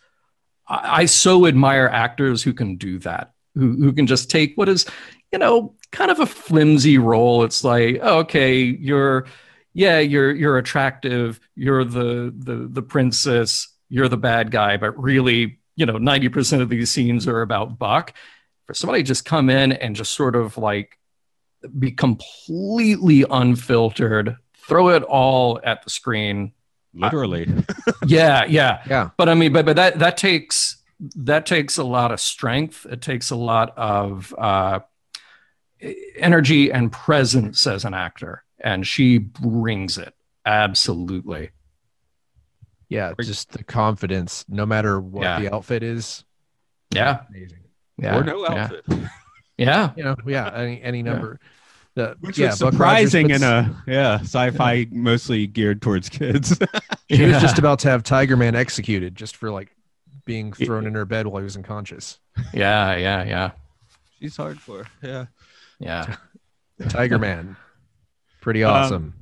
[0.68, 4.70] I, I so admire actors who can do that, who who can just take what
[4.70, 4.86] is
[5.32, 7.44] you know kind of a flimsy role.
[7.44, 9.26] It's like okay, you're
[9.74, 15.60] yeah, you're you're attractive, you're the the the princess, you're the bad guy, but really
[15.76, 18.14] you know 90% of these scenes are about Buck
[18.66, 20.98] for somebody to just come in and just sort of like
[21.78, 26.54] be completely unfiltered, throw it all at the screen.
[26.94, 27.48] Literally.
[28.06, 28.82] Yeah, yeah.
[28.88, 29.10] Yeah.
[29.18, 30.78] But I mean, but but that that takes
[31.16, 32.86] that takes a lot of strength.
[32.90, 34.82] It takes a lot of uh,
[36.18, 40.14] energy and presence as an actor, and she brings it
[40.46, 41.52] absolutely.
[42.90, 43.14] Yeah.
[43.22, 45.40] Just the confidence, no matter what Yeah.
[45.40, 46.24] the outfit is.
[46.94, 47.60] Yeah, Amazing.
[47.98, 48.64] yeah, or no yeah.
[48.64, 48.86] outfit.
[49.56, 50.50] Yeah, You know, yeah.
[50.54, 51.40] Any any number.
[51.94, 56.58] The, Which yeah, was surprising Rogers in a yeah sci-fi mostly geared towards kids.
[57.12, 57.34] She yeah.
[57.34, 59.70] was just about to have Tiger Man executed just for like
[60.26, 62.20] being thrown in her bed while he was unconscious.
[62.54, 63.52] yeah, yeah, yeah,
[64.20, 64.88] She's hard for.
[65.04, 65.26] Yeah.
[65.80, 66.16] yeah.
[66.90, 67.56] Tiger Man.
[68.44, 69.14] Pretty Um,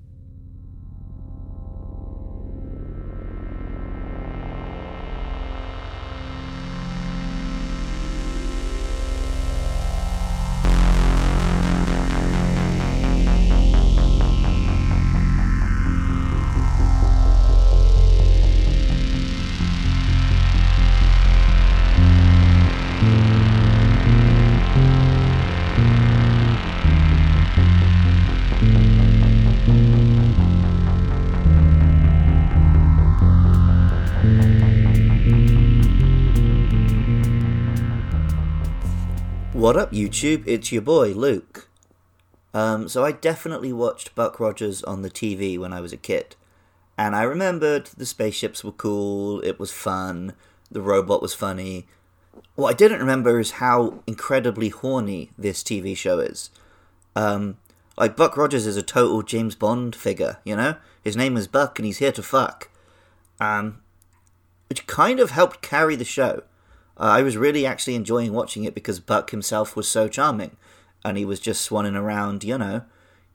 [39.62, 40.41] What up, YouTube?
[40.47, 41.69] It's your boy, Luke.
[42.52, 46.36] Um, so I definitely watched Buck Rogers on the TV when I was a kid.
[46.97, 50.34] And I remembered the spaceships were cool, it was fun,
[50.71, 51.86] the robot was funny.
[52.56, 56.50] What I didn't remember is how incredibly horny this TV show is.
[57.15, 57.58] Um,
[58.00, 60.78] like Buck Rogers is a total James Bond figure, you know?
[61.04, 62.71] His name is Buck and he's here to fuck.
[63.39, 63.84] Um,
[64.69, 66.41] which kind of helped carry the show.
[67.01, 70.55] Uh, I was really actually enjoying watching it because Buck himself was so charming.
[71.03, 72.83] And he was just swanning around, you know.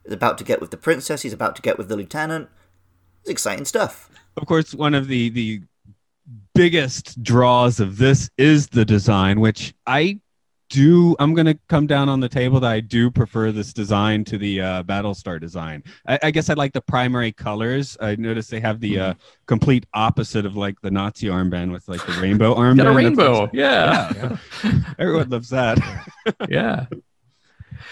[0.05, 2.47] He's about to get with the princess, he's about to get with the lieutenant.
[3.21, 4.09] It's exciting stuff.
[4.37, 5.61] Of course, one of the the
[6.55, 10.21] biggest draws of this is the design, which I
[10.69, 14.37] do I'm gonna come down on the table that I do prefer this design to
[14.37, 15.83] the uh, Battlestar design.
[16.07, 17.97] I, I, guess I like the primary colors.
[18.01, 19.13] I noticed they have the uh,
[19.45, 22.77] complete opposite of like the Nazi armband with like the rainbow armband.
[22.77, 24.37] Got a rainbow, yeah.
[24.63, 24.79] yeah.
[24.99, 25.77] Everyone loves that.
[26.49, 26.85] yeah,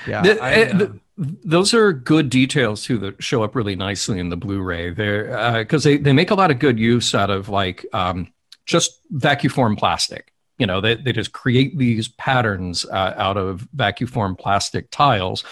[0.08, 0.22] Yeah.
[0.22, 4.20] The- I, uh, uh, the- those are good details too that show up really nicely
[4.20, 4.90] in the Blu-ray.
[4.90, 8.34] They're because they they make a lot of good use out of like um,
[8.66, 10.34] just vacuform plastic.
[10.58, 15.44] You know, they they just create these patterns uh, out of vacuform plastic tiles,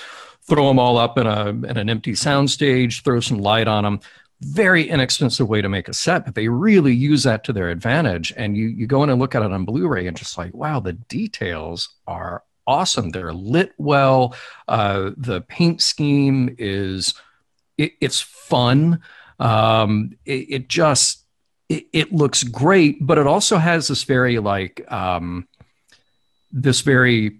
[0.47, 3.99] throw them all up in a in an empty soundstage, throw some light on them.
[4.41, 8.33] Very inexpensive way to make a set, but they really use that to their advantage.
[8.35, 10.79] And you you go in and look at it on Blu-ray and just like, wow,
[10.79, 13.09] the details are awesome.
[13.09, 14.35] They're lit well.
[14.67, 17.13] Uh, the paint scheme is
[17.77, 19.01] it, it's fun.
[19.39, 21.22] Um, it, it just
[21.69, 25.47] it, it looks great, but it also has this very like um,
[26.51, 27.39] this very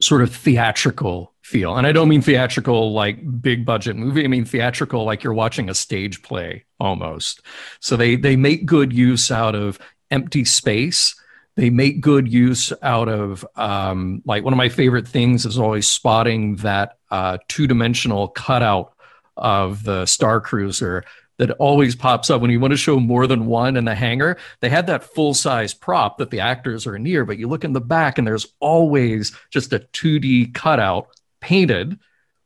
[0.00, 1.76] sort of theatrical feel.
[1.76, 4.24] And I don't mean theatrical like big budget movie.
[4.24, 7.42] I mean theatrical like you're watching a stage play almost.
[7.80, 9.78] So they they make good use out of
[10.10, 11.14] empty space
[11.56, 15.86] they make good use out of um, like one of my favorite things is always
[15.86, 18.94] spotting that uh, two-dimensional cutout
[19.36, 21.04] of the star cruiser
[21.40, 24.36] that always pops up when you want to show more than one in the hangar
[24.60, 27.80] they had that full-size prop that the actors are near but you look in the
[27.80, 31.08] back and there's always just a 2d cutout
[31.40, 31.98] painted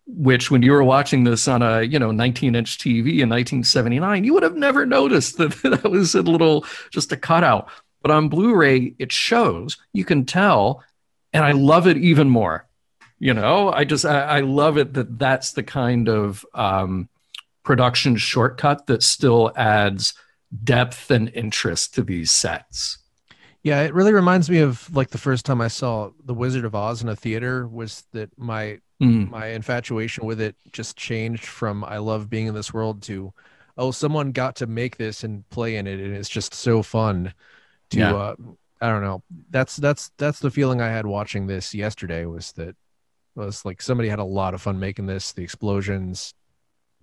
[0.07, 4.25] which when you were watching this on a you know 19 inch tv in 1979
[4.25, 7.69] you would have never noticed that that was a little just a cutout
[8.05, 9.79] but on Blu-ray, it shows.
[9.95, 10.85] You can tell,
[11.33, 12.69] and I love it even more.
[13.19, 17.09] You know, I just I, I love it that that's the kind of um,
[17.65, 20.15] production shortcut that still adds
[20.63, 22.99] depth and interest to these sets.
[23.63, 26.75] Yeah, it really reminds me of like the first time I saw The Wizard of
[26.75, 29.29] Oz in a theater was that my Mm.
[29.29, 33.33] my infatuation with it just changed from I love being in this world to
[33.77, 37.35] oh someone got to make this and play in it and it's just so fun
[37.91, 38.15] to Yeah.
[38.15, 38.35] uh
[38.81, 39.25] I don't know.
[39.51, 42.77] That's that's that's the feeling I had watching this yesterday was that
[43.35, 46.33] was like somebody had a lot of fun making this, the explosions,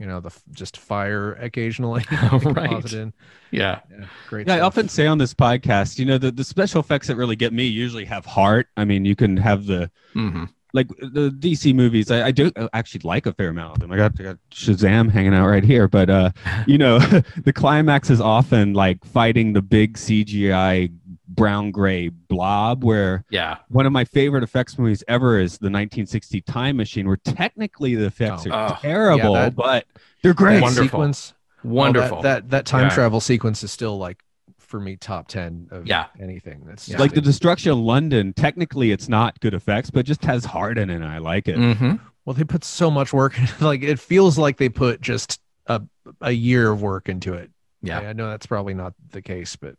[0.02, 2.04] you know, the just fire occasionally
[2.44, 2.94] Right.
[2.94, 3.14] in.
[3.52, 3.82] Yeah.
[3.90, 4.48] Yeah, great.
[4.48, 7.36] Yeah, I often say on this podcast, you know, the, the special effects that really
[7.36, 8.68] get me usually have heart.
[8.76, 12.10] I mean, you can have the hmm like the DC movies.
[12.12, 13.92] I, I do actually like a fair amount of them.
[13.92, 16.32] I got, I got Shazam hanging out right here, but uh,
[16.66, 17.00] you know,
[17.44, 20.90] the climax is often like fighting the big CGI
[21.36, 22.84] brown gray blob.
[22.84, 23.58] Where Yeah.
[23.70, 28.06] one of my favorite effects movies ever is the 1960 Time Machine, where technically the
[28.06, 28.52] effects Oh.
[28.52, 29.86] are Oh, terrible, that- but
[30.22, 30.62] they're That great.
[30.62, 30.84] Wonderful.
[30.86, 31.34] sequence.
[31.64, 32.22] well, Wonderful.
[32.24, 32.90] that, that that time Yeah.
[32.96, 34.18] travel sequence is still like
[34.58, 36.06] for me top 10 of Yeah.
[36.20, 36.98] anything that's Yeah.
[36.98, 40.90] Like the destruction of London, technically it's not good effects, but just has heart in
[40.90, 40.96] it.
[40.96, 41.58] And I like it.
[41.58, 42.00] Mhm.
[42.24, 45.82] well they put so much work like it feels like they put just a
[46.22, 47.50] a year of work into it
[47.82, 48.00] Yeah.
[48.00, 49.76] i, I know that's probably not the case but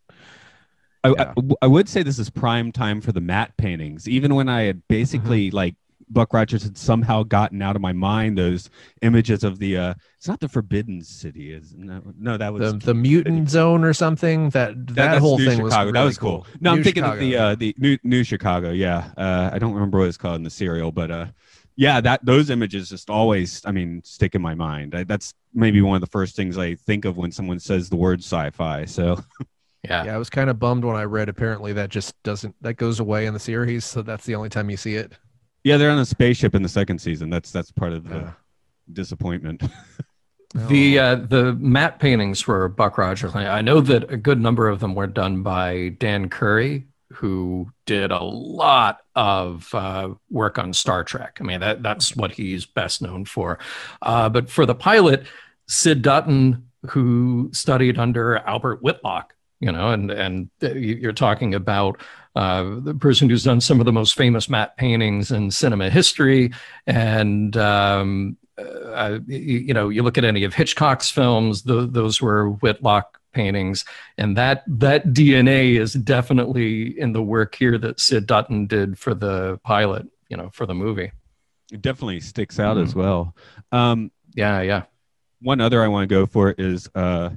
[1.04, 1.34] I, Yeah.
[1.36, 4.08] I, I would say this is prime time for the matte paintings.
[4.08, 5.56] Even when I had basically Mm-hmm.
[5.56, 5.74] like
[6.10, 8.68] Buck Rogers had somehow gotten out of my mind those
[9.00, 12.72] images of the uh it's not the Forbidden City, is no, no that was the
[12.78, 15.86] the mutant zone or something that that, that's whole New thing Chicago.
[15.86, 16.46] was that was cool.
[16.60, 18.72] No, I'm New thinking of the uh the new New Chicago.
[18.72, 21.27] Yeah, uh, I don't remember what it's called in the serial, but uh,
[21.77, 24.94] yeah, that those images just always, I mean, stick in my mind.
[24.94, 27.96] I, that's maybe one of the first things I think of when someone says the
[27.96, 28.85] word sci-fi.
[28.85, 29.22] So
[29.85, 30.04] Yeah.
[30.04, 33.00] yeah i was kind of bummed when i read apparently that just doesn't that goes
[33.00, 35.12] away in the series so that's the only time you see it
[35.64, 37.30] yeah, they're on a spaceship in the second season.
[37.30, 38.30] That's that's part of the Yeah.
[38.92, 39.62] disappointment.
[40.54, 44.68] The uh, the matte paintings for Buck Rogers, I I know that a good number
[44.68, 50.74] of them were done by Dan Curry, who did a lot of uh, work on
[50.74, 51.38] Star Trek.
[51.40, 53.58] I mean, that that's what he's best known for.
[54.02, 55.24] Uh, but for the pilot,
[55.68, 61.94] Syd Dutton, who studied under Albert Whitlock, you know, and and you- you're talking about
[62.35, 66.50] uh, the person who's done some of the most famous matte paintings in cinema history,
[66.87, 72.50] and um, uh, you, know, you look at any of Hitchcock's films; th- those were
[72.63, 73.85] Whitlock paintings,
[74.19, 79.15] and that that DNA is definitely in the work here that Syd Dutton did for
[79.15, 80.06] the pilot.
[80.29, 81.13] You know, for the movie.
[81.71, 83.35] It definitely sticks out as well.
[83.71, 84.83] Um, Yeah, yeah.
[85.40, 87.31] one other I want to go for is uh,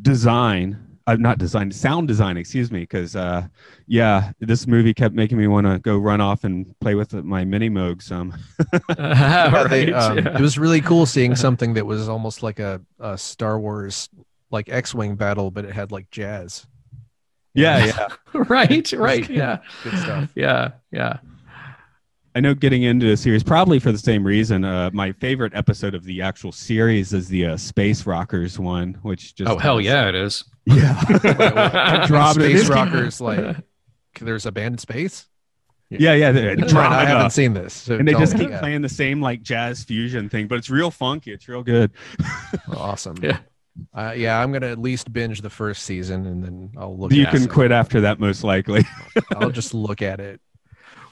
[0.00, 0.91] design.
[1.06, 2.36] Uh, not design, sound design.
[2.36, 3.46] Excuse me, because uh,
[3.86, 7.44] yeah, this movie kept making me want to go run off and play with my
[7.44, 8.32] mini moog some.
[8.98, 10.36] Yeah, they, um, yeah.
[10.36, 14.08] It was really cool seeing something that was almost like a, a Star Wars
[14.50, 16.66] like X-wing battle, but it had like jazz.
[17.54, 18.08] yeah, yeah.
[18.34, 19.28] right, right.
[19.28, 20.30] Yeah, Good stuff.
[20.34, 21.18] yeah, yeah.
[22.34, 24.64] I know getting into the series probably for the same reason.
[24.64, 29.34] Uh, my favorite episode of the actual series is the uh, Space Rockers one, which
[29.34, 30.44] just Oh hell yeah, it is.
[30.64, 31.02] yeah.
[31.24, 32.42] yeah, Dropped it.
[32.44, 33.56] Space This- rockers like
[34.20, 35.26] there's a band in space.
[35.90, 36.32] yeah, yeah.
[36.32, 38.60] they- Right, I haven't seen this, so and they just keep Yeah.
[38.60, 41.32] playing the same like jazz fusion thing, but it's real funky.
[41.32, 41.90] It's real good.
[42.74, 43.16] Awesome.
[43.22, 43.38] Yeah.
[43.94, 47.12] Uh, yeah, I'm gonna at least binge the first season, and then I'll look.
[47.12, 47.50] you at can it.
[47.50, 48.84] quit after that, most likely.
[49.36, 50.40] I'll just look at it.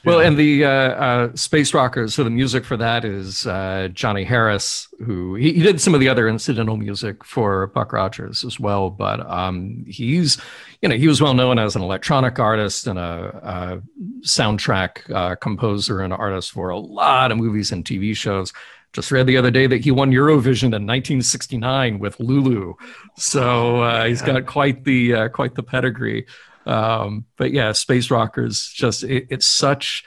[0.03, 4.23] Well, and the uh, uh, Space Rockers, so the music for that is uh, Johnny
[4.23, 8.59] Harris, who he, he did some of the other incidental music for Buck Rogers as
[8.59, 8.89] well.
[8.89, 10.41] But um, he's,
[10.81, 15.35] you know, he was well known as an electronic artist and a, a soundtrack uh,
[15.35, 18.53] composer and artist for a lot of movies and TV shows.
[18.93, 22.73] Just read the other day that he won Eurovision in 1969 with Lulu,
[23.15, 26.25] so uh, he's got quite the uh, quite the pedigree.
[26.65, 30.03] Um, but yeah, Space Rockers just it, it's such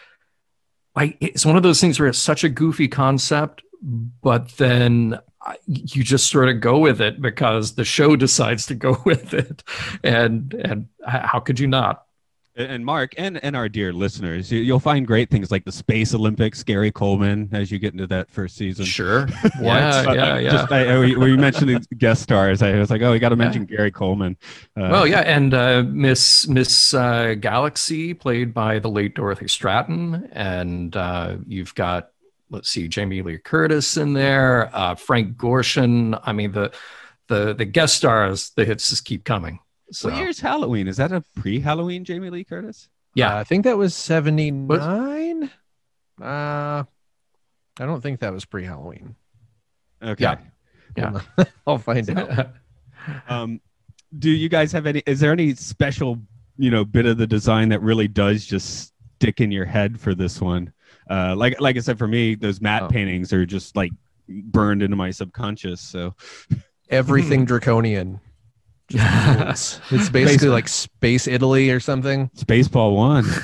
[0.94, 5.18] like it's one of those things where it's such a goofy concept, but then
[5.66, 9.62] you just sort of go with it because the show decides to go with it,
[10.02, 12.04] and and how could you not?
[12.56, 15.72] And- And Mark and, and our dear listeners, you, you'll find great things like the
[15.72, 18.84] Space Olympics, Gary Coleman, as you get into that first season.
[18.84, 20.50] Sure, Uh, yeah, yeah, yeah.
[20.50, 22.62] Just, I, I- we, we mentioned the guest stars.
[22.62, 24.36] I was like, oh, we got to mention Gary Coleman.
[24.76, 30.28] Uh, Well, yeah, and uh, Miss Miss uh, Galaxy, played by the late Dorothy Stratten,
[30.32, 32.10] and uh, you've got
[32.50, 36.20] let's see, Jamie Lee Curtis in there, uh, Frank Gorshin.
[36.22, 36.72] I mean, the
[37.26, 39.58] the the guest stars, the hits just keep coming.
[39.94, 40.88] So What year's Halloween?
[40.88, 42.88] Is that a pre-Halloween Jamie Lee Curtis?
[43.14, 45.50] yeah, Uh, I think that was 79.
[46.20, 46.84] Uh, I
[47.78, 49.14] don't think that was pre-Halloween.
[50.02, 50.22] Okay.
[50.22, 50.38] Yeah.
[50.96, 51.20] Yeah.
[51.66, 52.48] I'll find out.
[53.28, 53.60] Um,
[54.18, 55.02] do you guys have any?
[55.04, 56.18] Is there any special,
[56.56, 60.14] you know, bit of the design that really does just stick in your head for
[60.14, 60.72] this one?
[61.10, 62.88] Uh, like, like I said, for me, those matte Oh.
[62.88, 63.92] paintings are just like
[64.26, 65.82] burned into my subconscious.
[65.82, 66.14] So
[66.88, 68.20] Everything draconian.
[68.98, 70.00] Just rules.
[70.02, 72.30] it's basically like Space Italy or something.
[72.36, 73.24] Spaceball One.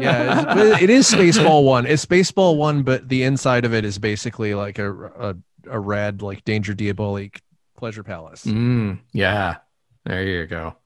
[0.00, 1.86] Yeah, it's, but it is Spaceball One.
[1.86, 5.34] It's Spaceball One, but the inside of it is basically like a a,
[5.68, 7.40] a red like Danger Diabolik
[7.76, 8.44] pleasure palace.
[8.44, 9.56] Mm, yeah,
[10.04, 10.76] there you go.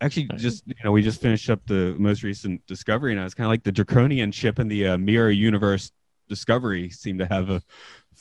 [0.00, 3.34] Actually, just you know, we just finished up the most recent Discovery, and I was
[3.34, 5.90] kind of like the Draconian ship and the uh, Mirror Universe
[6.28, 7.62] Discovery seemed to have a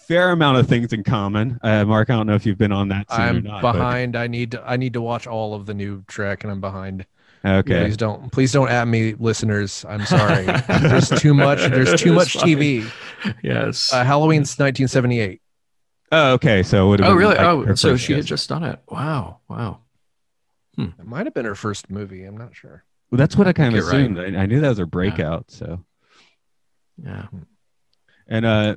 [0.08, 1.60] fair amount of things in common.
[1.64, 3.10] Uh, Mark, I don't know if you've been on that.
[3.12, 4.16] Scene I'm not, but- behind.
[4.16, 7.06] I need to, I need to watch all of the new Trek, and I'm behind.
[7.46, 7.84] Okay.
[7.84, 9.84] Please don't please don't at me, listeners.
[9.90, 10.46] I'm sorry.
[10.82, 11.60] there's too much.
[11.60, 12.48] There's too much fine.
[12.48, 12.92] TV.
[13.44, 13.92] Yes.
[13.92, 15.42] Uh, Halloween's 1978.
[16.14, 16.64] Oh, okay.
[16.64, 17.36] So it would have oh, been really?
[17.36, 18.80] like Oh, so first she had just done it.
[18.90, 19.40] Wow.
[19.50, 19.80] Wow.
[20.78, 22.24] It might have been her first movie.
[22.24, 22.84] I'm not sure.
[23.12, 24.02] Well, that's what I kind of You're right.
[24.02, 24.20] assumed.
[24.20, 25.52] I, I knew that was her breakout.
[25.52, 25.84] So,
[27.04, 27.28] Yeah.
[28.28, 28.76] and uh,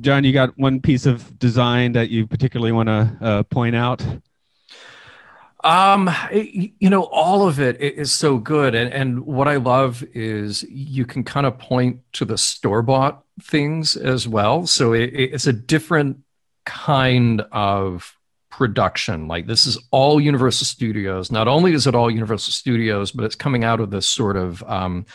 [0.00, 4.04] John, you got one piece of design that you particularly want to uh, point out?
[5.64, 10.04] Um, it- you know, all of it i- so good, and and what I love
[10.14, 14.66] is you can kind of point to the store bought things as well.
[14.66, 16.18] So it, it's a different
[16.64, 18.14] kind of
[18.50, 19.26] production.
[19.26, 21.30] Like this is all Universal Studios.
[21.32, 24.62] Not only is it all Universal Studios, but it's coming out of this sort of
[24.64, 25.06] um,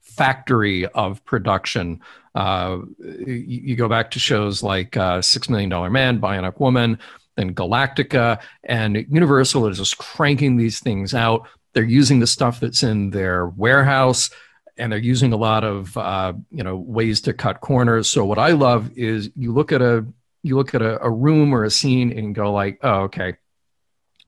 [0.00, 2.00] factory of production.
[2.34, 6.98] Uh, you, you go back to shows like uh, Six Million Dollar Man, Bionic Woman,
[7.36, 11.46] then Galactica, and Universal is just cranking these things out.
[11.72, 14.30] They're using the stuff that's in their warehouse,
[14.76, 18.08] and they're using a lot of uh, you know ways to cut corners.
[18.08, 20.06] So what I love is you look at a
[20.42, 23.36] you look at a, a room or a scene and go like, oh, okay,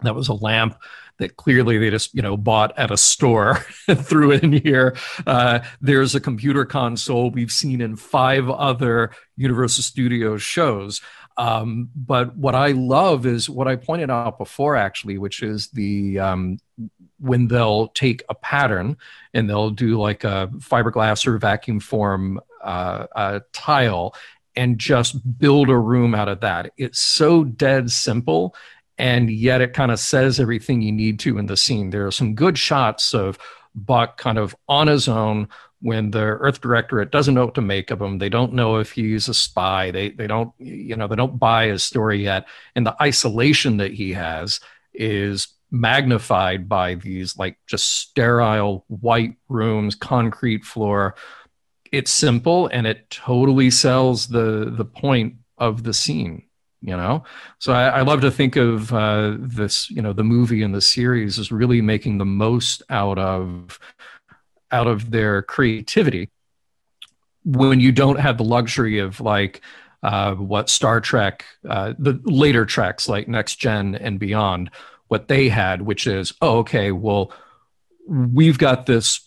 [0.02, 0.76] that was a lamp
[1.18, 4.96] that clearly they just you know bought at a store and threw in here.
[5.26, 11.00] Uh, there's a computer console we've seen in five other Universal Studios shows.
[11.36, 16.20] Um, but what I love is what I pointed out before, actually, which is the
[16.20, 16.58] um,
[17.18, 18.96] when they'll take a pattern
[19.32, 24.14] and they'll do like a fiberglass or vacuum form uh, uh, tile
[24.56, 26.72] and just build a room out of that.
[26.76, 28.54] It's so dead simple,
[28.98, 31.90] and yet it kind of says everything you need to in the scene.
[31.90, 33.38] There are some good shots of
[33.74, 35.48] Buck kind of on his own
[35.80, 38.18] when the Earth Directorate doesn't know what to make of him.
[38.18, 39.90] They don't know if he's a spy.
[39.90, 43.92] They they don't you know they don't buy his story yet, and the isolation that
[43.92, 44.60] he has
[44.92, 51.16] is magnified by these like just sterile white rooms, concrete floor.
[51.90, 56.44] It's simple and it totally sells the the point of the scene
[56.84, 57.24] you know?
[57.58, 60.80] So I, I, love to think of uh, this you know the movie and the
[60.80, 63.80] series is really making the most out of
[64.70, 66.30] out of their creativity.
[67.44, 69.62] When you don't have the luxury of like
[70.02, 74.70] uh, what star trek uh, the later treks like next gen and beyond
[75.08, 77.32] what they had which is oh okay well
[78.06, 79.23] we've got this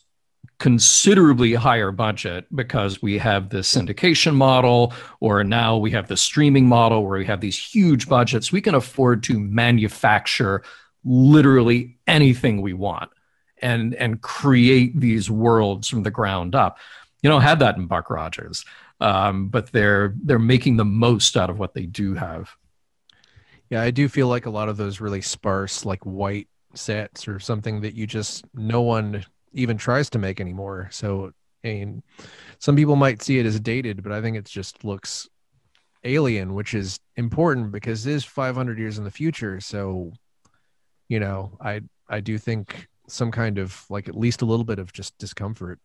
[0.60, 6.68] considerably higher budget because we have the syndication model, or now we have the streaming
[6.68, 8.51] model where we have these huge budgets.
[8.51, 10.64] We can afford to manufacture
[11.03, 13.12] literally anything we want
[13.62, 16.78] and and create these worlds from the ground up.
[17.22, 18.66] You don't have that in Buck Rogers,
[18.99, 22.49] um, but they're they're making the most out of what they do have.
[23.70, 27.39] Yeah, I do feel like a lot of those really sparse, like white sets or
[27.39, 30.89] something that you just no one even tries to make anymore.
[30.91, 31.32] So,
[31.64, 32.04] I mean,
[32.60, 35.28] some people might see it as dated, but I think it just looks
[36.04, 39.60] alien, which is important because it is 500 years in the future.
[39.60, 40.14] So,
[41.08, 44.80] you know, I I do think some kind of like at least a little bit
[44.80, 45.80] of just discomfort.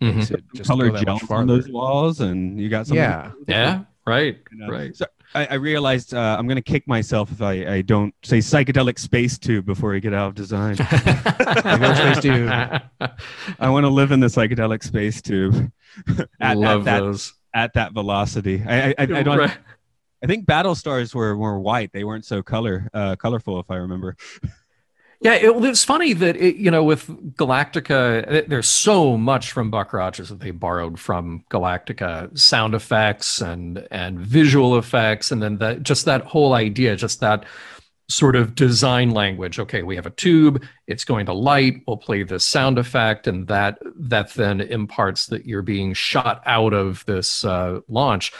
[0.00, 0.34] Mm-hmm.
[0.54, 2.96] Just color gel on those walls, and you got some.
[2.96, 4.68] Yeah, yeah, right, you know?
[4.68, 4.96] right.
[4.96, 8.38] So I, I realized uh, I'm going to kick myself if I, I don't say
[8.38, 10.76] psychedelic space tube before I get out of design.
[10.76, 12.48] space tube.
[13.58, 15.72] I want to live in the psychedelic space tube.
[16.40, 17.32] at, Love at those.
[17.54, 18.62] That, at that velocity.
[18.66, 19.38] I, I, I, I don't.
[19.38, 19.56] Right.
[20.22, 21.92] I think battle stars were more white.
[21.92, 24.16] They weren't so color uh, colorful, if I remember.
[25.22, 27.06] Yeah, it, it's funny that it, you know with
[27.36, 33.40] Galactica, it, there's so much from Buck Rogers that they borrowed from Galactica, sound effects
[33.40, 37.44] and and visual effects, and then that just that whole idea, just that
[38.08, 39.60] sort of design language.
[39.60, 43.46] Okay, we have a tube, it's going to light, we'll play this sound effect, and
[43.46, 48.32] that that then imparts that you're being shot out of this uh, launch.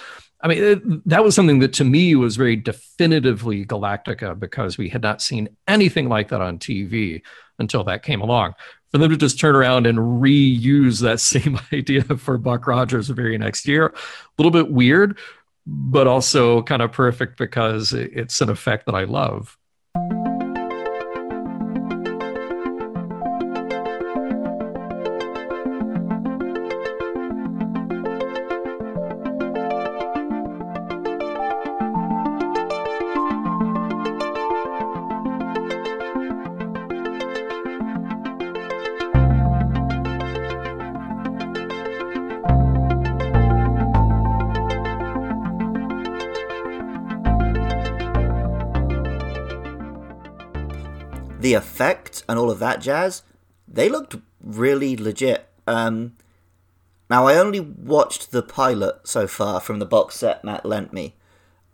[0.42, 5.02] I mean, that was something that to me was very definitively Galactica because we had
[5.02, 7.22] not seen anything like that on TV
[7.58, 8.54] until that came along.
[8.90, 13.14] For them to just turn around and reuse that same idea for Buck Rogers the
[13.14, 13.94] very next year, a
[14.36, 15.18] little bit weird,
[15.64, 19.56] but also kind of perfect because it's an effect that I love.
[51.42, 53.22] The effect and all of that jazz,
[53.68, 55.48] they looked really legit.
[55.66, 56.14] Um,
[57.10, 61.14] now, I only watched the pilot so far from the box set Matt lent me,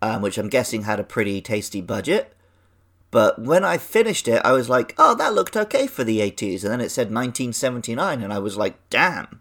[0.02, 2.34] um, which I'm guessing had a pretty tasty budget.
[3.10, 6.62] But when I finished it, I was like, oh, that looked okay for the 80s.
[6.62, 9.40] And then it said 1979, and I was like, damn.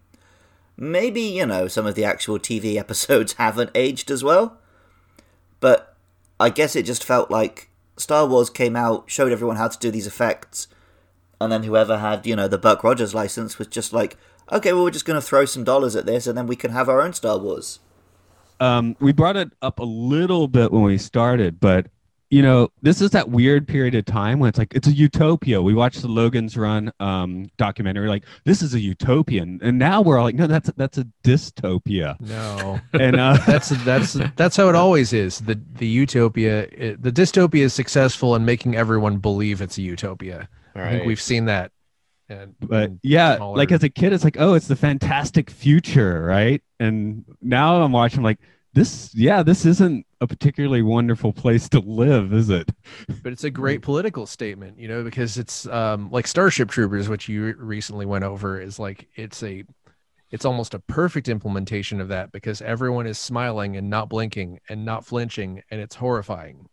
[0.77, 4.59] Maybe, you know, some of the actual TV episodes haven't aged as well.
[5.59, 5.95] But
[6.39, 9.91] I guess it just felt like Star Wars came out, showed everyone how to do
[9.91, 10.67] these effects,
[11.41, 14.17] and then whoever had, you know, the Buck Rogers license was just like,
[14.51, 16.71] okay, well, we're just going to throw some dollars at this, and then we can
[16.71, 17.79] have our own Star Wars.
[18.59, 21.87] Um, we brought it up a little bit when we started, but
[22.29, 25.61] you know, this is that weird period of time when it's like it's a utopia.
[25.61, 30.17] We watched the Logan's Run um, documentary, like this is a utopian, and now we're
[30.17, 32.19] all like, no, that's that's a dystopia.
[32.19, 35.39] No, and uh, that's that's that's how it always is.
[35.39, 40.49] The the utopia, it, the dystopia is successful in making everyone believe it's a utopia.
[40.75, 40.87] Right.
[40.87, 41.71] I think we've seen that.
[42.29, 43.57] And, but yeah, smaller...
[43.57, 46.61] like as a kid, it's like, oh, it's the fantastic future, right?
[46.77, 48.39] And now I'm watching, like
[48.77, 52.71] this yeah this isn't a particularly wonderful place to live is it?
[53.23, 57.27] But it's a great political statement you know because it's um like starship troopers which
[57.29, 59.63] you recently went over is like it's a
[60.31, 64.83] it's almost a perfect implementation of that because everyone is smiling and not blinking and
[64.83, 66.67] not flinching and it's horrifying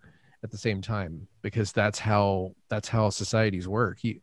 [0.45, 4.05] at the same time because that's how that's how societies work.
[4.05, 4.21] You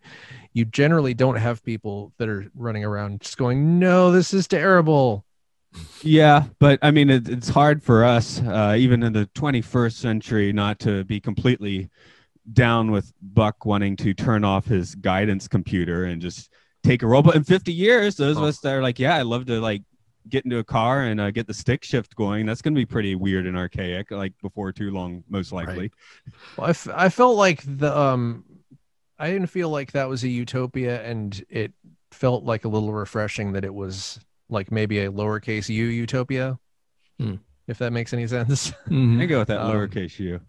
[0.53, 5.25] you generally don't have people that are running around just going no this is terrible
[6.03, 10.51] Yeah, but I mean, it, it's hard for us, uh, even in the 21st century,
[10.51, 11.89] not to be completely
[12.53, 16.51] down with Buck wanting to turn off his guidance computer and just
[16.83, 17.21] take a role.
[17.21, 18.47] But in 50 years, those of Oh.
[18.47, 19.83] us that are like, yeah, I'd love to like
[20.27, 22.45] get into a car and uh, get the stick shift going.
[22.45, 25.91] That's going to be pretty weird and archaic, like before too long, most likely.
[26.57, 28.43] Well, I, f- I felt like the um,
[29.19, 31.71] I didn't feel like that was a utopia, and it
[32.11, 34.19] felt like a little refreshing that it was
[34.51, 36.59] like maybe a lowercase u utopia,
[37.19, 37.35] Hmm.
[37.67, 38.71] if that makes any sense.
[38.87, 39.21] Mhm.
[39.21, 40.39] I go with that Um, lowercase u.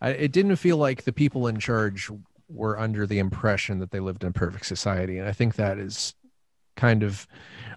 [0.00, 2.08] I, it didn't feel like the people in charge
[2.48, 5.76] were under the impression that they lived in a perfect society, and I think that
[5.78, 6.14] is
[6.76, 7.26] kind of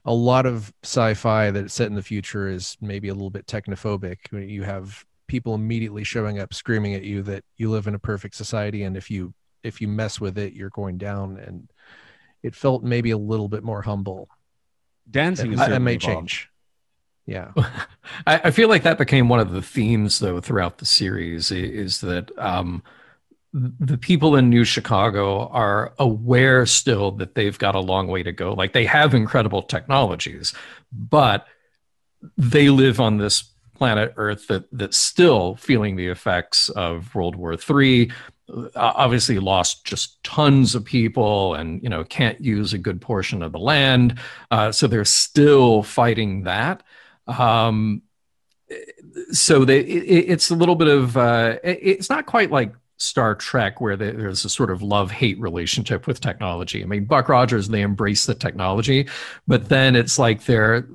[0.05, 4.17] a lot of sci-fi that's set in the future is maybe a little bit technophobic.
[4.31, 8.35] You have people immediately showing up screaming at you that you live in a perfect
[8.35, 9.33] society, and if you
[9.63, 11.37] if you mess with it, you're going down.
[11.37, 11.69] And
[12.43, 14.27] it felt maybe a little bit more humble.
[15.09, 16.29] Dancing is That, that may evolved.
[16.29, 16.49] change.
[17.25, 17.51] Yeah.
[18.27, 21.51] I, I feel like that became one of the themes, though, throughout the series.
[21.51, 22.83] Is that um,
[23.53, 28.31] the people in New Chicago are aware still that they've got a long way to
[28.31, 28.53] go.
[28.53, 30.53] Like they have incredible technologies,
[30.91, 31.45] but
[32.37, 33.43] they live on this
[33.75, 38.11] planet Earth that that's still feeling the effects of World War III.
[38.51, 43.41] Uh, Obviously, lost just tons of people, and you know can't use a good portion
[43.41, 44.19] of the land.
[44.49, 46.83] Uh, so they're still fighting that.
[47.27, 48.01] Um,
[49.31, 53.35] so they, it, it's a little bit of uh, it- it's not quite like Star
[53.35, 56.83] Trek where they, there's a sort of love hate relationship with technology.
[56.83, 59.07] I mean, Buck Rogers they embrace the technology,
[59.47, 60.87] but then it's like they're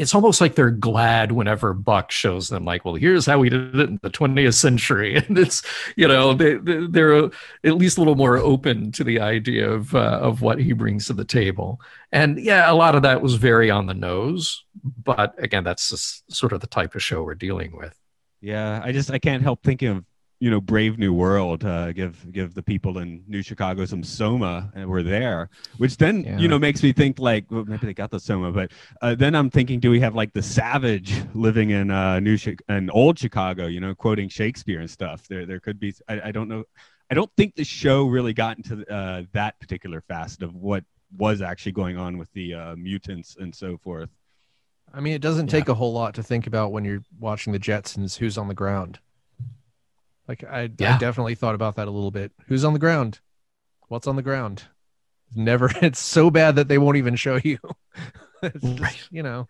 [0.00, 3.74] it's almost like they're glad whenever Buck shows them like, well, here's how we did
[3.78, 5.62] it in the 20th century, and it's
[5.96, 9.94] you know they they- they're at least a little more open to the idea of
[9.94, 11.80] uh, of what he brings to the table.
[12.12, 16.30] And yeah, a lot of that was very on the nose, but again, that's just
[16.32, 17.94] sort of the type of show we're dealing with.
[18.40, 20.04] Yeah, I just I can't help thinking of
[20.40, 21.64] you know Brave New World.
[21.64, 26.24] Uh, give give the people in New Chicago some soma, and we're there, which then
[26.24, 26.38] Yeah.
[26.38, 28.72] you know makes me think like well, maybe they got the soma, but
[29.02, 32.56] uh, then I'm thinking, do we have like the savage living in uh, New Chi-
[32.68, 33.66] in old Chicago?
[33.66, 35.28] You know, quoting Shakespeare and stuff.
[35.28, 35.94] There there could be.
[36.08, 36.64] I, I don't know.
[37.10, 40.84] I don't think the show really got into uh, that particular facet of what
[41.16, 44.10] was actually going on with the uh, mutants and so forth.
[44.94, 47.58] I mean, it doesn't take a whole lot to think about when you're watching the
[47.58, 48.16] Jetsons.
[48.18, 49.00] Who's on the ground?
[50.30, 52.30] Like I, I definitely thought about that a little bit.
[52.46, 53.18] Who's on the ground?
[53.88, 54.62] What's on the ground?
[55.34, 55.68] Never.
[55.82, 57.58] It's so bad that they won't even show you.
[58.44, 59.08] just, Right.
[59.10, 59.48] You know,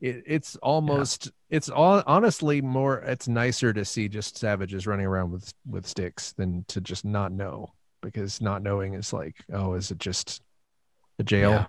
[0.00, 1.30] it, it's almost.
[1.50, 3.00] It's all honestly more.
[3.00, 7.30] It's nicer to see just savages running around with with sticks than to just not
[7.30, 10.40] know because not knowing is like, oh, is it just
[11.18, 11.50] a jail?
[11.50, 11.66] Yeah.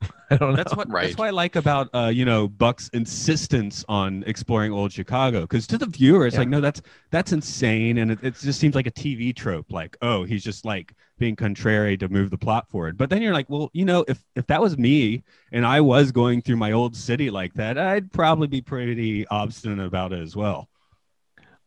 [0.30, 0.56] I don't know.
[0.56, 1.02] That's what Right.
[1.02, 5.66] that's what I like about uh, you know Buck's insistence on exploring old Chicago because
[5.68, 6.40] to the viewer it's Yeah.
[6.40, 9.96] like no that's that's insane and it, it just seems like a TV trope like
[10.02, 13.48] oh he's just like being contrary to move the plot forward but then you're like
[13.48, 15.22] well you know if if that was me
[15.52, 19.86] and I was going through my old city like that I'd probably be pretty obstinate
[19.86, 20.68] about it as well.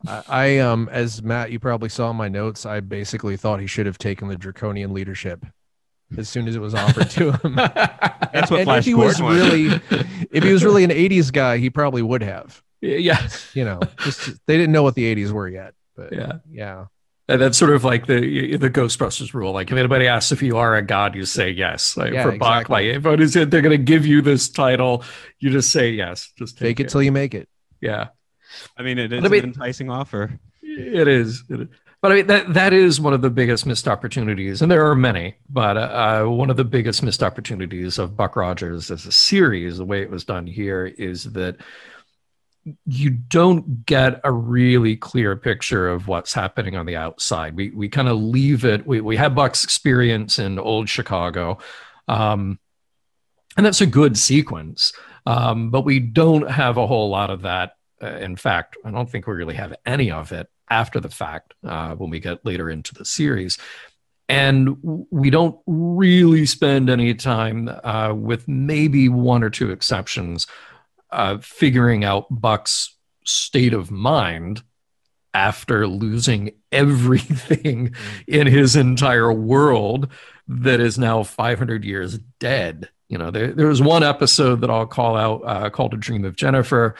[0.08, 2.66] I, I um as Matt, you probably saw in my notes.
[2.66, 5.46] I basically thought he should have taken the draconian leadership
[6.18, 7.56] as soon as it was offered to him.
[7.56, 9.52] That's what and Flash if he was Gordon was.
[9.52, 9.82] really,
[10.32, 12.62] if he was really an '80s guy, he probably would have.
[12.82, 15.74] yeah, You know, just they didn't know what the '80s were yet.
[15.96, 16.32] But yeah.
[16.50, 16.86] yeah,
[17.28, 19.52] And that's sort of like the the Ghostbusters rule.
[19.52, 21.98] Like if anybody asks if you are a god, you say yes.
[21.98, 22.88] Like Yeah, for Bach, exactly.
[22.90, 25.04] like if it is, they're going to give you this title,
[25.40, 26.32] you just say yes.
[26.38, 27.50] Just take fake it till you make it.
[27.82, 28.08] Yeah,
[28.78, 30.40] I mean it is I mean- an enticing offer.
[30.64, 31.44] it is.
[31.50, 31.68] It is.
[32.02, 34.96] But I mean that that is one of the biggest missed opportunities, and there are
[34.96, 35.36] many.
[35.50, 39.86] But uh, one of the biggest missed opportunities of Buck Rogers as a series, the
[39.86, 41.58] way it was done here, is that
[42.86, 47.56] you don't get a really clear picture of what's happening on the outside.
[47.56, 48.88] We we kind of leave it.
[48.88, 51.58] We we have Buck's experience in old Chicago,
[52.08, 52.60] um,
[53.58, 54.94] and that's a good sequence.
[55.26, 57.74] Um, but we don't have a whole lot of that.
[58.02, 61.54] Uh, in fact, I don't think we really have any of it after the fact
[61.64, 63.58] uh, when we get later into the series.
[64.28, 64.78] And
[65.10, 70.46] we don't really spend any time, uh, with maybe one or two exceptions,
[71.12, 72.96] uh, figuring out Buck's
[73.26, 74.62] state of mind
[75.34, 77.96] after losing everything
[78.28, 80.10] in his entire world
[80.48, 82.90] that is now 500 years dead.
[83.08, 86.26] You know, there, there was one episode that I'll call out uh, called A Dream
[86.26, 86.96] of Jennifer.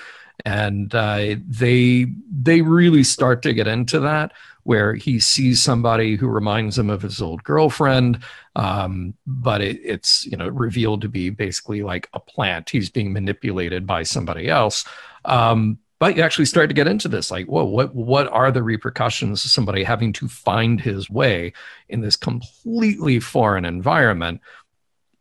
[0.46, 4.32] And uh, they they really start to get into that
[4.64, 8.24] where he sees somebody who reminds him of his old girlfriend
[8.56, 12.70] um, but it, it's you know revealed to be basically like a plant.
[12.70, 14.86] He's being manipulated by somebody else.
[15.24, 18.64] Um, but you actually start to get into this like whoa what what are the
[18.64, 21.54] repercussions of somebody having to find his way
[21.90, 24.42] in this completely foreign environment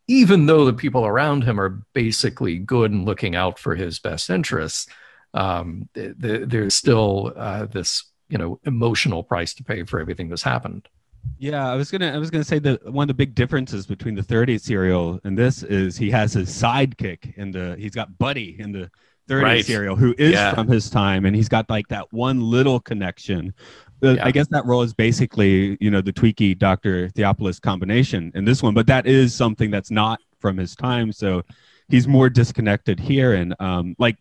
[0.06, 4.30] even though the people around him are basically good and looking out for his best
[4.30, 4.86] interests
[5.34, 10.28] um, th- th- there's still uh, this you know emotional price to pay for everything
[10.28, 10.88] that's happened
[11.38, 14.14] Yeah, I was gonna I was gonna say that one of the big differences between
[14.14, 18.56] the 30s serial and this is he has his sidekick in the he's got Buddy
[18.58, 18.90] in the
[19.28, 19.64] 30s Right.
[19.64, 20.54] serial who is Yeah.
[20.54, 23.52] from his time and he's got like that one little connection.
[24.02, 24.26] Uh, Yeah.
[24.26, 27.08] I guess that role is basically you know the Twiki Dr.
[27.10, 31.42] Theopolis combination in this one, but that is something that's not from his time, so
[31.88, 34.16] he's more disconnected here and um like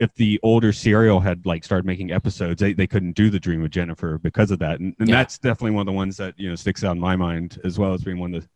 [0.00, 3.62] if the older serial had like started making episodes, they, they couldn't do the dream
[3.64, 4.80] of Jennifer because of that.
[4.80, 5.16] And, and Yeah.
[5.16, 7.78] that's definitely one of the ones that, you know, sticks out in my mind as
[7.78, 8.48] well as being one of the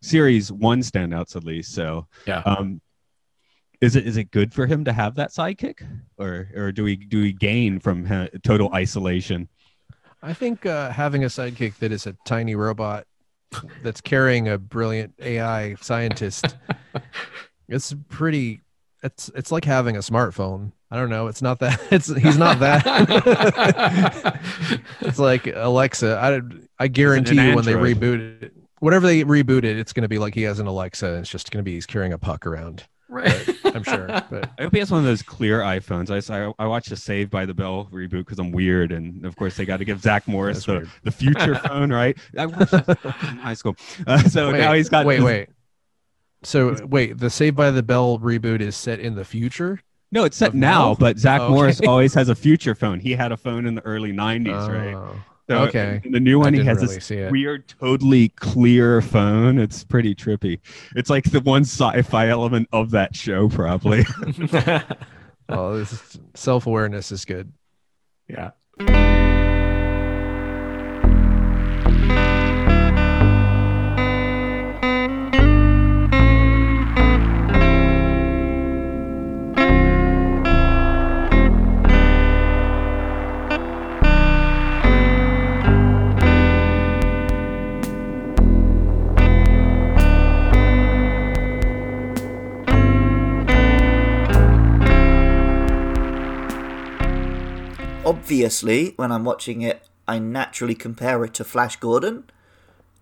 [0.00, 1.74] series one standouts at least.
[1.74, 2.42] So Yeah.
[2.46, 2.80] um
[3.80, 5.86] is it is it good for him to have that sidekick?
[6.18, 9.48] Or or do we do we gain from uh, total isolation?
[10.22, 13.06] I think uh, having a sidekick that is a tiny robot
[13.82, 16.56] that's carrying a brilliant AI scientist,
[17.68, 18.60] it's pretty.
[19.02, 20.72] It's it's like having a smartphone.
[20.90, 21.26] I don't know.
[21.26, 21.80] It's not that.
[21.90, 22.84] It's he's not that.
[25.00, 26.18] it's like Alexa.
[26.18, 26.40] I
[26.82, 27.96] I guarantee an you when they android.
[27.98, 31.06] reboot it, whatever they reboot it, it's going to be like he has an Alexa.
[31.06, 32.84] And it's just going to be he's carrying a puck around.
[33.08, 34.06] right I'm sure.
[34.30, 36.10] But I hope he has one of those clear iPhones.
[36.10, 39.36] I saw, I watched the Saved by the Bell reboot because I'm weird, and of
[39.36, 42.16] course they got to give Zach Morris the, the future phone, right?
[42.36, 42.80] I watched in
[43.38, 43.76] high school,
[44.06, 45.48] uh, so wait, now he's got wait this- wait.
[46.42, 49.80] So wait, the Saved by the Bell reboot is set in the future.
[50.12, 51.54] No, it's set now, but Zach oh, Okay.
[51.54, 53.00] Morris always has a future phone.
[53.00, 54.94] He had a phone in the early '90s, right?
[54.94, 55.16] Oh,
[55.48, 56.00] So uh, okay.
[56.04, 59.58] In the new one, he has really this weird, totally clear phone.
[59.58, 60.60] It's pretty trippy.
[60.94, 64.04] It's like the one sci-fi element of that show, probably.
[65.48, 67.52] Oh, this self awareness is good.
[68.28, 68.50] yeah
[98.26, 102.24] Obviously, when I'm watching it, I naturally compare it to Flash Gordon.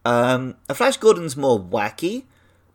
[0.04, 2.24] Um, a Flash Gordon's more wacky.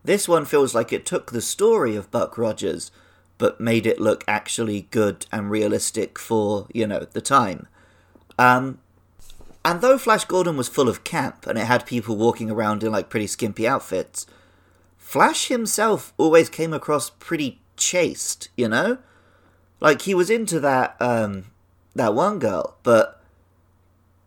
[0.03, 2.89] This one feels like it took the story of Buck Rogers,
[3.37, 7.67] but made it look actually good and realistic for, you know, the time.
[8.39, 8.79] Um,
[9.63, 12.91] and though Flash Gordon was full of camp and it had people walking around in
[12.91, 14.25] like pretty skimpy outfits,
[14.97, 18.97] Flash himself always came across pretty chaste, you know?
[19.79, 21.45] Like he was into that um
[21.99, 23.21] that one girl, but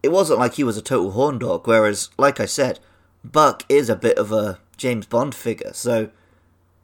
[0.02, 2.78] it wasn't like he was a total horn dog, whereas like I said,
[3.24, 6.10] Buck is a bit of a James Bond figure, so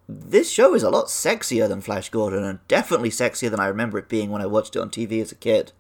[0.08, 3.98] this show is a lot sexier than Flash Gordon and definitely sexier than I remember
[3.98, 5.72] it being when I watched it on TV as a kid.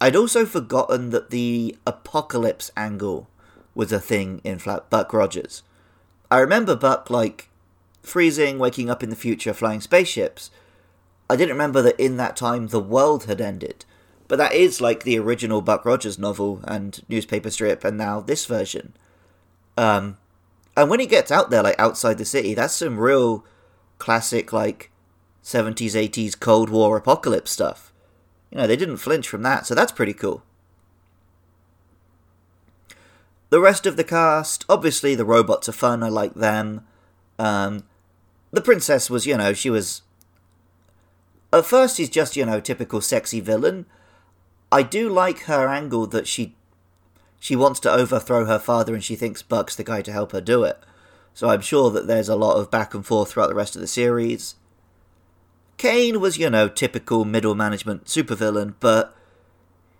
[0.00, 3.28] I'd also forgotten that the apocalypse angle
[3.74, 5.62] was a thing in Fla- Buck Rogers.
[6.30, 7.48] I remember Buck like
[8.02, 10.50] freezing, waking up in the future, flying spaceships.
[11.28, 13.84] I didn't remember that in that time the world had ended.
[14.26, 18.46] But that is like the original Buck Rogers novel and newspaper strip, and now this
[18.46, 18.94] version.
[19.76, 20.16] Um,
[20.76, 23.44] and when he gets out there, like outside the city, that's some real
[23.98, 24.90] classic, like
[25.42, 27.92] 70s, 80s Cold War apocalypse stuff.
[28.50, 30.42] You know, they didn't flinch from that, so that's pretty cool.
[33.50, 36.84] The rest of the cast, obviously the robots are fun, I like them.
[37.38, 37.84] Um,
[38.50, 40.02] the princess was, you know, she was.
[41.54, 43.86] At first, she's just, you know, typical sexy villain.
[44.72, 46.56] I do like her angle that she
[47.38, 50.40] she wants to overthrow her father and she thinks Buck's the guy to help her
[50.40, 50.80] do it.
[51.32, 53.80] So I'm sure that there's a lot of back and forth throughout the rest of
[53.80, 54.56] the series.
[55.76, 59.14] Kane was, you know, typical middle management supervillain, but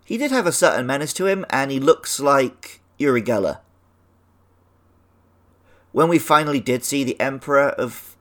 [0.05, 3.59] he did have a certain menace to him and he looks like Uri Geller.
[5.93, 8.17] When we finally did see the Emperor of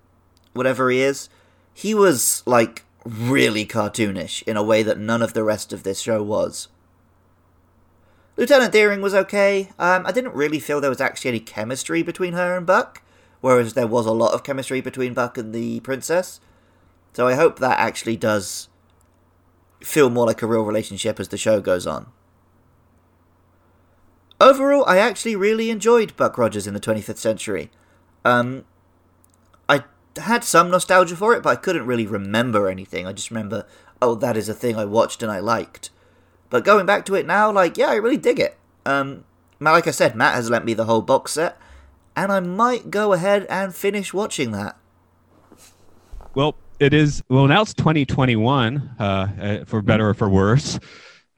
[0.54, 1.30] whatever he is,
[1.74, 6.02] he was like really cartoonish in a way that none of the rest of this
[6.02, 6.68] show was.
[8.36, 9.70] Lieutenant Deering was okay.
[9.78, 13.04] Um, I didn't really feel there was actually any chemistry between her and Buck,
[13.42, 16.40] whereas there was a lot of chemistry between Buck and the princess.
[17.14, 18.70] So I hope that actually does
[19.82, 22.08] feel more like a real relationship as the show goes on.
[24.42, 27.70] Overall, I actually really enjoyed Buck Rogers in the 25th century.
[28.26, 28.66] Um,
[30.18, 33.08] had some nostalgia for it, but I couldn't really remember anything.
[33.08, 33.66] I just remember,
[34.02, 35.90] oh, that is a thing I watched and I liked.
[36.50, 38.58] But going back to it now, like, yeah, I really dig it.
[38.86, 39.24] Um,
[39.60, 41.58] like I said, Matt has lent me the whole box set,
[42.16, 44.78] and I might go ahead and finish watching that.
[46.36, 47.24] Well, it is.
[47.30, 50.80] Well, now it's 2021, uh, uh, for better or for worse.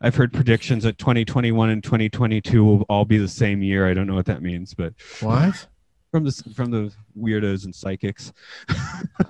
[0.01, 3.87] I've heard predictions that 2021 and 2022 will all be the same year.
[3.87, 5.67] I don't know what that means, but What?
[6.15, 8.31] From the from the weirdos and psychics.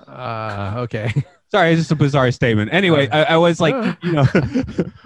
[0.08, 1.12] Uh, okay.
[1.50, 2.72] Sorry, it's just a bizarre statement.
[2.72, 3.94] Anyway, I, I was like, Uh.
[4.02, 4.24] you know,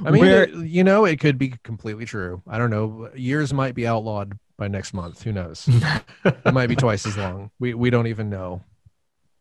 [0.05, 2.43] I mean, where- it- you know, it could be completely true.
[2.47, 3.11] I don't know.
[3.15, 5.23] Years might be outlawed by next month.
[5.23, 5.67] Who knows?
[6.25, 7.51] it might be twice as long.
[7.59, 8.63] We we don't even know.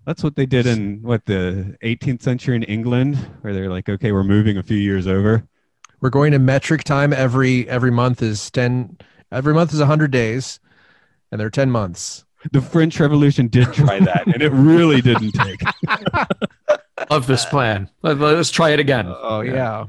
[0.06, 4.12] that's what they did in what the 18th century in England, where they're like, okay,
[4.12, 5.44] we're moving a few years over.
[6.02, 8.98] We're going to metric time every every month is ten.
[9.32, 10.60] Every month is hundred days,
[11.32, 12.26] and they're ten months.
[12.52, 15.62] The French Revolution did try that, and it really didn't take.
[17.10, 17.90] Love this plan.
[18.02, 19.06] Let, us try it again.
[19.08, 19.86] Oh yeah.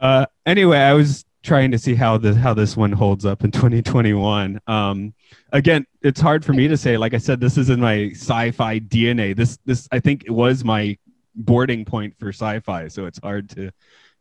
[0.00, 3.50] Uh, anyway, I was trying to see how the how this one holds up in
[3.50, 4.60] 2021.
[4.66, 5.14] Um,
[5.52, 6.96] again, it's hard for me to say.
[6.96, 9.34] Like I said, this is in my sci-fi DNA.
[9.36, 10.96] This this I think it was my
[11.34, 13.70] boarding point for sci-fi, so it's hard to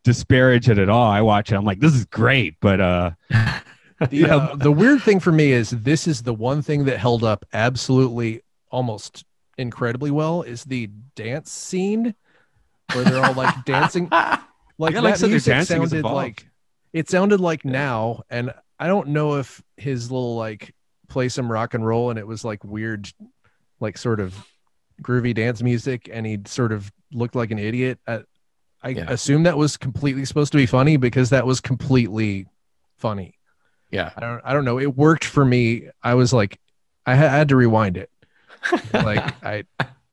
[0.03, 1.09] disparage it at all.
[1.09, 3.11] I watch it, I'm like, this is great, but uh,
[4.09, 7.23] The, uh, the weird thing for me is this is the one thing that held
[7.23, 8.41] up absolutely
[8.71, 9.25] almost
[9.57, 12.15] incredibly well is the dance scene
[12.93, 14.09] where they're all like dancing.
[14.09, 14.33] Like
[14.93, 16.47] Yeah, like that music dancing sounded like
[16.93, 20.73] it sounded like now and i don't know if his little like
[21.07, 23.11] play some rock and roll and it was like weird
[23.79, 24.35] like sort of
[25.01, 27.99] groovy dance music and he sort of looked like an idiot.
[28.07, 28.21] I,
[28.83, 29.05] I Yeah.
[29.09, 32.47] assume that was completely supposed to be funny because that was completely
[32.97, 33.35] funny
[33.91, 34.11] Yeah.
[34.15, 34.79] I don't I don't know.
[34.79, 35.89] It worked for me.
[36.03, 36.59] I was like,
[37.05, 38.09] I ha- had to rewind it.
[38.93, 39.63] like I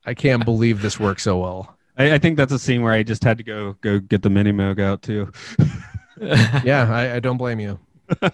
[0.04, 1.76] I can't believe this worked so well.
[1.98, 4.30] I, I think that's a scene where I just had to go go get the
[4.30, 5.32] mini moog out too.
[6.18, 7.78] Yeah, I, I don't blame you.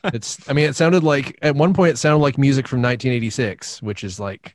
[0.04, 3.82] It's I mean it sounded like at one point it sounded like music from 1986,
[3.82, 4.54] which is like,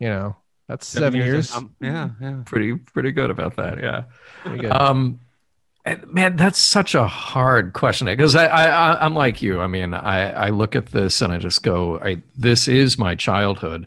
[0.00, 0.34] you know,
[0.68, 1.54] that's seven, years.
[1.54, 2.40] Um, yeah, yeah.
[2.44, 3.78] pretty pretty good about that.
[3.80, 4.04] Yeah.
[4.44, 4.72] Good.
[4.72, 5.20] Um,
[6.06, 9.60] man, that's such a hard question because I, I, I'm like you.
[9.60, 13.14] I mean, I, I look at this and I just go, I this is my
[13.14, 13.86] childhood,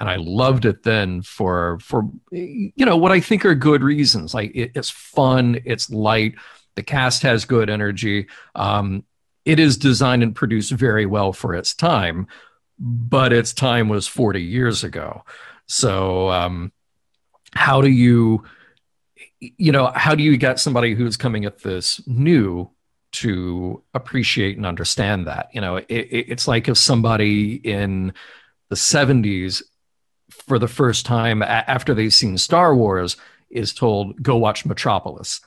[0.00, 4.32] and I loved it then for for you know what I think are good reasons.
[4.34, 6.34] Like it, it's fun, it's light,
[6.74, 8.26] the cast has good energy.
[8.54, 9.04] Um,
[9.44, 12.26] it is designed and produced very well for its time,
[12.78, 15.24] but its time was 40 years ago.
[15.66, 16.72] So um,
[17.52, 18.44] how do you
[19.58, 22.70] you know how do you get somebody who's coming at this new
[23.12, 25.48] to appreciate and understand that?
[25.52, 28.12] You know it, it, it's like if somebody in
[28.70, 29.62] the 70s
[30.30, 33.16] for the first time after they've seen star wars
[33.50, 35.40] is told go watch metropolis.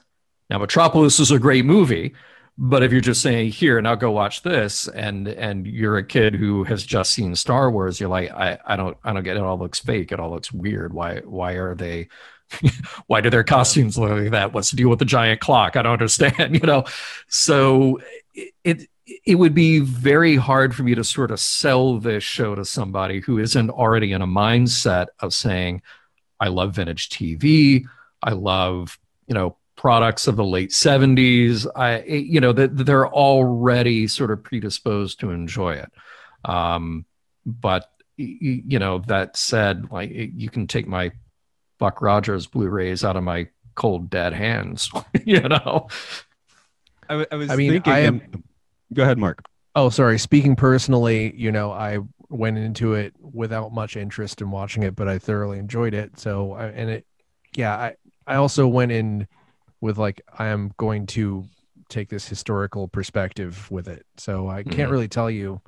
[0.50, 2.14] Now metropolis is a great movie
[2.58, 6.34] but if you're just saying here now go watch this and and you're a kid
[6.34, 9.40] who has just seen star wars you're like i i don't i don't get it,
[9.40, 10.12] it all looks fake.
[10.12, 10.94] It all looks weird.
[10.94, 12.10] Why why are they
[13.08, 14.54] why do their costumes look like that?
[14.54, 15.76] What's the deal with the giant clock?
[15.76, 16.86] I don't understand you know?
[17.28, 18.00] So
[18.64, 18.88] it,
[19.26, 23.22] it would be very hard for me to sort of sell this show to somebody
[23.22, 25.82] who isn't already in a mindset of saying
[26.40, 27.86] i love vintage tv
[28.22, 34.08] i love you know products of the late 70s i you know that they're already
[34.08, 35.92] sort of predisposed to enjoy it.
[36.44, 37.06] Um
[37.46, 41.12] but you know that said like you can take my
[41.78, 44.90] buck rogers blu-rays out of my cold dead hands
[45.26, 45.88] you know
[47.10, 47.94] I, w- I was I mean, thinking.
[47.94, 48.44] I am-
[48.94, 49.46] Go ahead, Mark.
[49.76, 50.18] Oh, sorry.
[50.20, 52.00] Speaking personally, you know, I
[52.30, 56.20] went into it without much interest in watching it, but I thoroughly enjoyed it.
[56.20, 57.06] So, and it,
[57.56, 59.28] yeah, I, I also went in
[59.80, 61.46] with like, I am going to
[61.90, 64.06] take this historical perspective with it.
[64.18, 64.92] So I can't Mhm.
[64.92, 65.62] really tell you,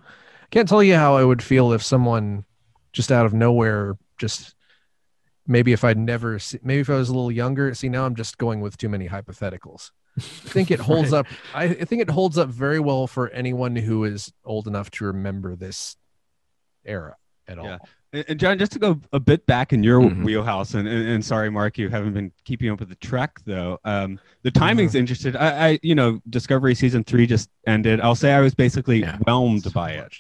[0.51, 2.43] can't tell you how I would feel if someone
[2.91, 4.55] just out of nowhere, just
[5.49, 7.73] maybe if I'd never, se- maybe if I was a little younger.
[7.73, 9.91] See, now I'm just going with too many hypotheticals.
[10.17, 11.19] I think it holds Right.
[11.19, 11.25] up.
[11.53, 15.05] I, I think it holds up very well for anyone who is old enough to
[15.05, 15.97] remember this
[16.85, 17.15] era
[17.47, 17.65] at all.
[17.65, 17.77] Yeah.
[18.11, 20.23] And, and John, just to go a bit back in your Mhm.
[20.23, 23.79] wheelhouse, and, and, and sorry, Mark, you haven't been keeping up with the Trek though.
[23.85, 25.35] Um, the timing's interested.
[25.35, 28.01] I, I, you know, Discovery season three just ended.
[28.01, 29.17] I'll say I was basically Yeah.
[29.19, 30.13] whelmed So by it.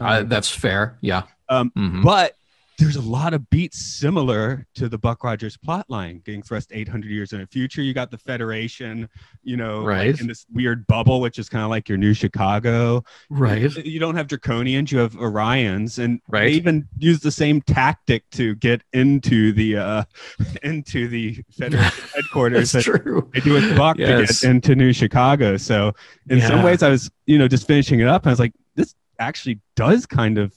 [0.00, 2.02] uh, that's fair yeah Um, Mhm.
[2.04, 2.34] But
[2.78, 7.32] there's a lot of beats similar to the Buck Rogers plotline, getting thrust 800 years
[7.32, 7.80] in the future.
[7.80, 9.08] You got the Federation,
[9.42, 10.20] you know, like, Right.
[10.20, 13.02] in this weird bubble, which is kind of like your new Chicago.
[13.30, 13.74] Right.
[13.84, 16.44] You don't have Draconians, you have Orions, and Right.
[16.44, 20.04] they even use the same tactic to get into the uh
[20.62, 22.72] into the Federation headquarters.
[22.72, 23.30] That's that true.
[23.32, 24.40] They do with Buck Yes.
[24.40, 25.56] to get into New Chicago.
[25.56, 25.92] So
[26.28, 28.52] in some ways, I was you know just finishing it up, and I was like,
[28.74, 30.52] this actually does kind of.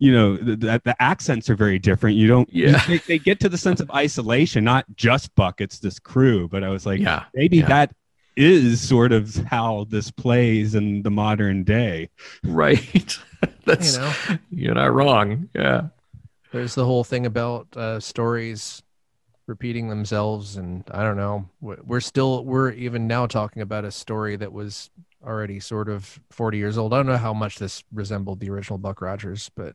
[0.00, 2.16] You know, the, the, the accents are very different.
[2.16, 2.82] You don't, Yeah.
[2.88, 6.48] they, they get to the sense of isolation, not just Buck, it's this crew.
[6.48, 7.24] But I was like, Yeah.
[7.34, 7.68] maybe yeah.
[7.68, 7.94] that
[8.36, 12.08] is sort of how this plays in the modern day.
[12.42, 13.18] Right.
[13.66, 15.48] That's You know, you're not wrong.
[15.54, 15.88] Yeah.
[16.50, 18.82] there's the whole thing about uh, stories
[19.46, 21.48] repeating themselves, and I don't know.
[21.60, 24.90] We're we're still we're even now talking about a story that was
[25.24, 26.92] already sort of 40 years old.
[26.94, 29.74] I don't know how much this resembled the original Buck Rogers, but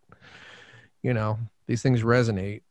[1.04, 1.38] you know,
[1.68, 2.62] these things resonate.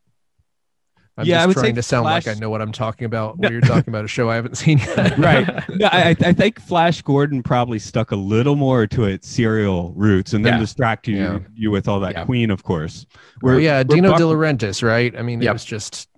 [1.17, 3.61] I'm Yeah, just trying to sound like I know what I'm talking about when you're
[3.61, 5.17] talking about a show I haven't seen yet.
[5.17, 5.47] right.
[5.69, 10.33] No, I, I think Flash Gordon probably stuck a little more to its serial roots
[10.33, 10.59] and then Yeah.
[10.59, 11.39] distracted you, Yeah.
[11.53, 12.25] you with all that Yeah.
[12.25, 13.05] Queen, of course.
[13.15, 15.17] Oh, well, yeah, where Dino Buck- De Laurentiis, right?
[15.17, 15.53] I mean, it Yep.
[15.53, 16.09] was just,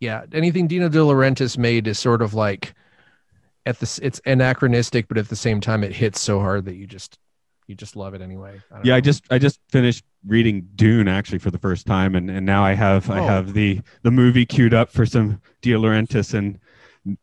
[0.00, 2.74] yeah, anything Dino De Laurentiis made is sort of like,
[3.66, 6.86] at this, it's anachronistic, but at the same time, it hits so hard that you
[6.86, 7.18] just,
[7.66, 8.60] you just love it anyway.
[8.70, 8.96] I Yeah, know.
[8.96, 12.64] I just I just finished reading Dune actually for the first time, and, and now
[12.64, 13.26] I have I Oh.
[13.26, 16.58] have the the movie queued up for some De Laurentiis and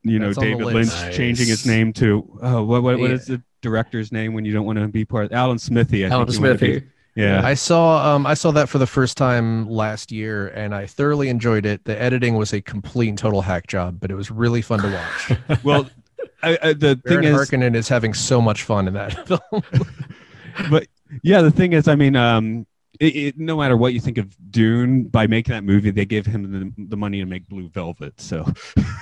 [0.03, 1.11] you know That's David Lynch list.
[1.13, 3.15] changing his name to oh what what, what Yeah.
[3.15, 6.31] is the director's name when you don't want to be part Alan Smithee I Alan
[6.31, 6.81] Smithee.
[7.15, 10.85] yeah I saw, um, I saw that for the first time last year, and I
[10.87, 11.83] thoroughly enjoyed it.
[11.83, 14.87] The editing was a complete and total hack job, but it was really fun to
[14.87, 15.61] watch.
[15.63, 15.89] well
[16.43, 19.63] I, I, the thing Baron is Harkonnen is having so much fun in that film.
[20.69, 20.87] but
[21.23, 22.65] yeah, the thing is, I mean, um,
[22.99, 26.25] it, it, no matter what you think of Dune, by making that movie, they gave
[26.25, 28.19] him the, the money to make Blue Velvet.
[28.19, 28.45] So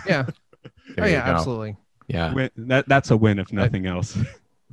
[0.05, 0.26] yeah,
[0.97, 1.32] oh yeah, go.
[1.36, 1.78] absolutely.
[2.07, 2.34] Yeah.
[2.34, 4.17] win- that that's a win if nothing else.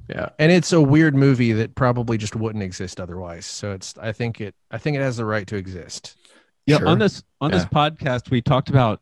[0.09, 0.29] Yeah.
[0.39, 4.41] and it's a weird movie that probably just wouldn't exist otherwise so it's i think
[4.41, 6.15] it i think it has the right to exist
[6.65, 6.87] Yeah, Sure.
[6.87, 9.01] on this on this podcast, we talked about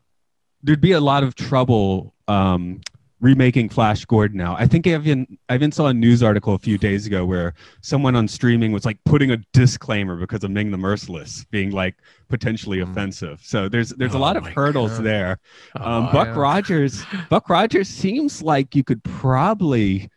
[0.63, 2.81] there'd be a lot of trouble um,
[3.21, 4.37] remaking Flash Gordon.
[4.37, 7.25] Now, I think I even I even saw a news article a few days ago
[7.25, 11.71] where someone on streaming was like putting a disclaimer because of Ming the Merciless being
[11.71, 11.95] like
[12.27, 12.91] potentially Hmm.
[12.91, 13.39] offensive.
[13.43, 15.03] So there's there's a Oh lot of hurdles God.
[15.05, 15.39] there.
[15.75, 16.39] Um, Oh, Buck yeah.
[16.39, 20.09] Rogers, Buck Rogers seems like you could probably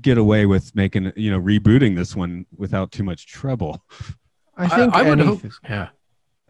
[0.00, 3.84] get away with making you know rebooting this one without too much trouble.
[4.56, 5.42] i think I, would hope.
[5.62, 5.88] Yeah.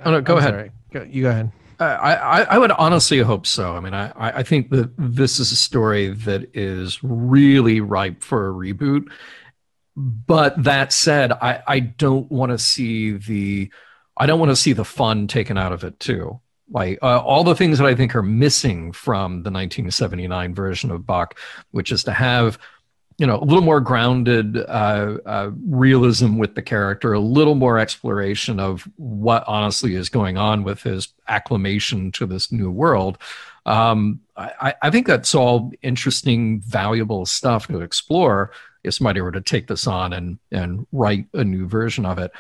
[0.05, 0.73] Oh, no, go I'm ahead.
[0.93, 3.75] Go, you go ahead I, I, would honestly hope so.
[3.75, 8.23] I mean, I, I I think that this is a story that is really ripe
[8.23, 9.11] for a reboot.
[9.97, 13.71] But that said, I, I don't want to see the
[14.17, 16.41] I don't want to see the fun taken out of it too.
[16.71, 21.07] Like uh, all the things that I think are missing from the 1979 version of
[21.07, 21.39] Buck,
[21.73, 22.59] which is to have
[23.19, 27.79] you know a little more grounded uh, uh, realism with the character a little more
[27.79, 33.19] exploration of what honestly is going on with his acclimation to this new world.
[33.67, 38.51] Um, I, I think that's all interesting valuable stuff to explore
[38.83, 42.33] if somebody were to take this on and and write a new version of it.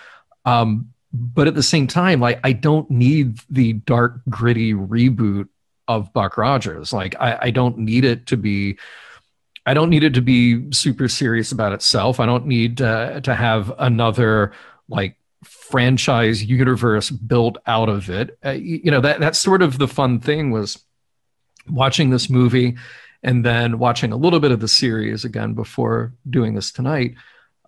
[0.44, 5.48] Um, but at the same time like i don't need the dark gritty reboot
[5.86, 6.92] of buck rogers.
[6.92, 8.78] Like i, I don't need it to be
[9.66, 12.20] I don't need it to be super serious about itself.
[12.20, 14.52] I don't need uh, to have another
[14.88, 18.38] like franchise universe built out of it.
[18.44, 20.82] Uh, you, know that that's sort of the fun thing was
[21.68, 22.76] watching this movie
[23.22, 27.14] and then watching a little bit of the series again before doing this tonight.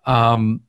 [0.05, 0.61] Um,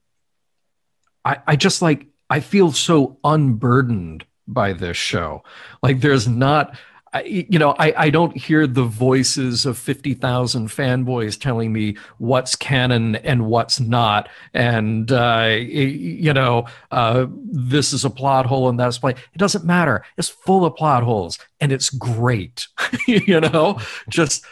[1.24, 5.44] I, I just like I feel so unburdened by this show.
[5.82, 6.76] Like there's not
[7.12, 12.54] I, you know, I, I don't hear the voices of 50,000 fanboys telling me what's
[12.54, 14.28] canon and what's not.
[14.52, 19.64] And, uh, you know, uh, this is a plot hole and that's why it doesn't
[19.64, 20.04] matter.
[20.16, 22.66] It's full of plot holes and it's great,
[23.06, 24.44] you know, just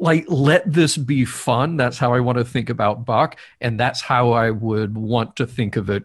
[0.00, 1.76] like let this be fun.
[1.76, 3.38] That's how I want to think about Buck.
[3.60, 6.04] And that's how I would want to think of it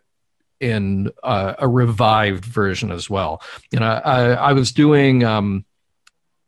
[0.59, 3.41] in uh, a revived version as well.
[3.71, 5.65] You know, I, I was doing um,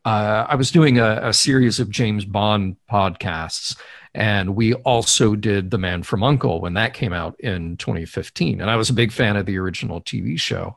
[0.06, 3.78] uh, I was doing a, a series of James Bond podcasts,
[4.14, 8.62] and we also did The Man from Uncle when that came out in 2015.
[8.62, 10.76] And I was a big fan of the original TV show,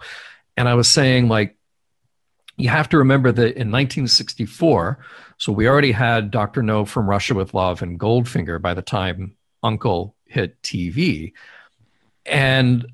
[0.56, 1.56] and I was saying like.
[2.58, 4.98] You have to remember that in 1964,
[5.38, 6.62] so we already had Dr.
[6.62, 11.32] No from Russia with Love and Goldfinger by the time Uncle hit TV.
[12.26, 12.86] And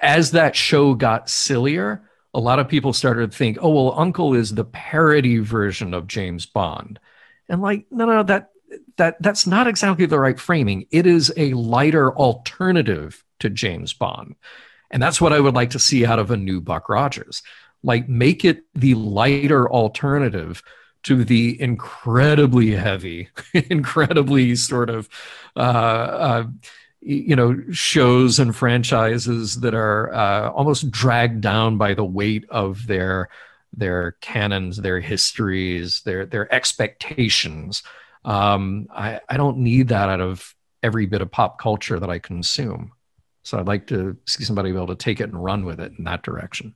[0.00, 2.02] as that show got sillier,
[2.34, 6.06] a lot of people started to think, oh, well, Uncle is the parody version of
[6.06, 7.00] James Bond.
[7.48, 8.50] And like, no, no, that
[8.96, 10.86] that that's not exactly the right framing.
[10.90, 14.34] It is a lighter alternative to James Bond.
[14.90, 17.42] And that's what I would like to see out of a new Buck Rogers.
[17.82, 20.62] Like make it the lighter alternative
[21.04, 25.08] to the incredibly heavy, incredibly sort of
[25.54, 26.44] uh, uh,
[27.06, 32.86] you know shows and franchises that are uh, almost dragged down by the weight of
[32.88, 33.28] their
[33.72, 37.84] their canons, their histories, their their expectations.
[38.24, 40.52] Um, I, I don't need that out of
[40.82, 42.92] every bit of pop culture that I consume.
[43.44, 45.92] So I'd like to see somebody be able to take it and run with it
[45.96, 46.74] in that direction.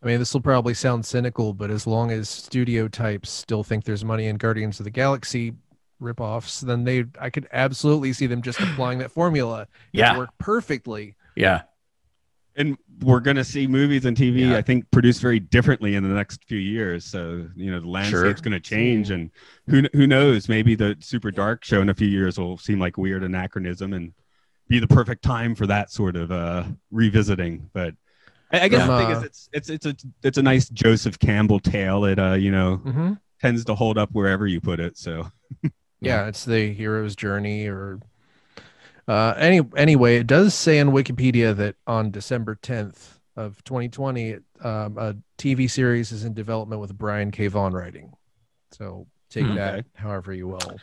[0.00, 3.84] I mean, this will probably sound cynical, but as long as studio types still think
[3.84, 5.54] there's money in Guardians of the Galaxy,
[6.04, 9.66] ripoffs, then they I could absolutely see them just applying that formula.
[9.92, 10.16] Yeah.
[10.18, 11.16] work perfectly.
[11.36, 11.62] Yeah.
[12.56, 14.56] and we're going to see movies and TV, Yeah.
[14.56, 17.04] I think, produced very differently in the next few years.
[17.04, 19.30] So you know, the landscape's going to change, and
[19.66, 20.48] who who knows?
[20.48, 24.12] Maybe the super dark show in a few years will seem like weird anachronism and
[24.68, 27.68] be the perfect time for that sort of uh, revisiting.
[27.72, 27.94] But
[28.52, 30.68] I, I guess From, the thing uh, is, it's it's it's a it's a nice
[30.68, 32.04] Joseph Campbell tale.
[32.04, 33.12] It uh, you know Mm-hmm.
[33.40, 34.96] tends to hold up wherever you put it.
[34.96, 35.26] So
[36.00, 38.00] Yeah, it's the hero's journey or
[39.06, 44.96] uh any anyway, it does say on Wikipedia that on December 10th of 2020, um,
[44.98, 47.48] a TV series is in development with Brian K.
[47.48, 48.12] Vaughan writing.
[48.72, 49.54] So take Hmm.
[49.54, 50.82] that however you will.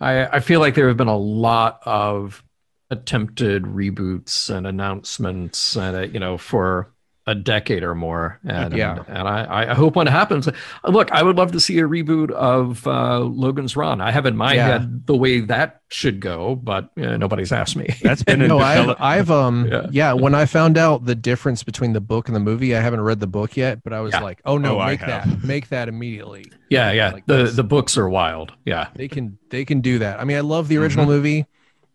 [0.00, 2.42] I, I feel like there have been a lot of
[2.90, 6.91] attempted reboots and announcements, and uh, you know, for
[7.26, 8.40] a decade or more.
[8.44, 9.04] And Yeah.
[9.06, 10.48] and I, I hope when it happens.
[10.84, 14.00] Look, I would love to see a reboot of uh, Logan's Run.
[14.00, 14.66] I have in my Yeah.
[14.78, 17.94] head the way that should go, but uh, nobody's asked me.
[18.02, 19.86] that's been no, I've, I've um Yeah.
[19.92, 20.12] yeah.
[20.14, 23.20] when I found out the difference between the book and the movie, I haven't read
[23.20, 24.20] the book yet, but I was Yeah.
[24.20, 26.50] like, oh no, Oh, make that, make that immediately.
[26.70, 27.10] yeah, yeah.
[27.12, 27.54] Like the this.
[27.56, 28.52] the books are wild.
[28.64, 28.88] Yeah.
[28.96, 30.18] They can they can do that.
[30.18, 31.14] I mean, I love the original Mm-hmm.
[31.14, 31.46] movie,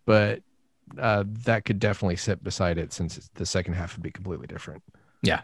[0.06, 0.42] but
[0.98, 4.48] uh, that could definitely sit beside it since it's, the second half would be completely
[4.48, 4.82] different.
[5.22, 5.42] Yeah.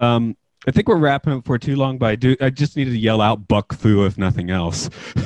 [0.00, 0.36] Um,
[0.66, 2.36] I think we're wrapping up for too long, but I do.
[2.40, 4.88] I just needed to yell out "Buck Fu" if nothing else.
[5.16, 5.24] um,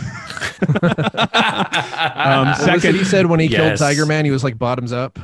[0.73, 4.93] What was it second, he said when he killed Tiger Man, he was like bottoms
[4.93, 5.19] up.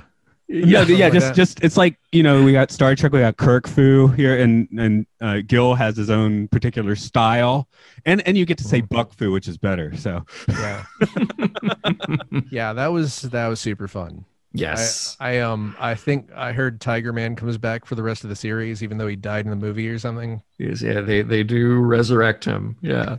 [0.47, 1.35] yeah, something yeah, like just that.
[1.37, 4.69] just it's like you know we got Star Trek, we got Kirk Fu here, and
[4.79, 7.69] and uh, Gil has his own particular style,
[8.05, 9.97] and and you get to say Buck Fu, which is better.
[9.97, 10.85] So Yeah,
[12.51, 14.27] yeah, that was that was super fun.
[14.55, 15.17] Yes.
[15.21, 18.31] I, I um I think I heard Tiger Man comes back for the rest of
[18.31, 20.43] the series, even though he died in the movie or something.
[20.59, 22.77] Yes, yeah, they they do resurrect him.
[22.81, 23.19] Yeah.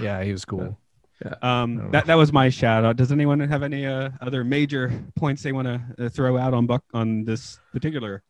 [0.00, 0.76] Yeah, he was cool.
[1.24, 1.34] Yeah.
[1.42, 2.96] um, that that was my shout out.
[2.96, 6.66] Does anyone have any uh, other major points they want to uh, throw out on
[6.66, 8.22] Buck on this particular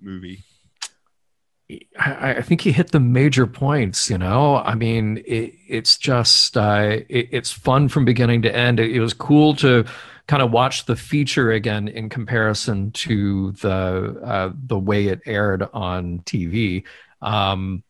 [0.00, 0.42] movie?
[1.98, 4.10] I, I think he hit the major points.
[4.10, 8.80] You know, I mean, it, it's just uh, it, it's fun from beginning to end.
[8.80, 9.84] It, it was cool to
[10.26, 15.68] kind of watch the feature again in comparison to the uh, the way it aired
[15.72, 16.84] on TV.
[17.20, 17.82] Um,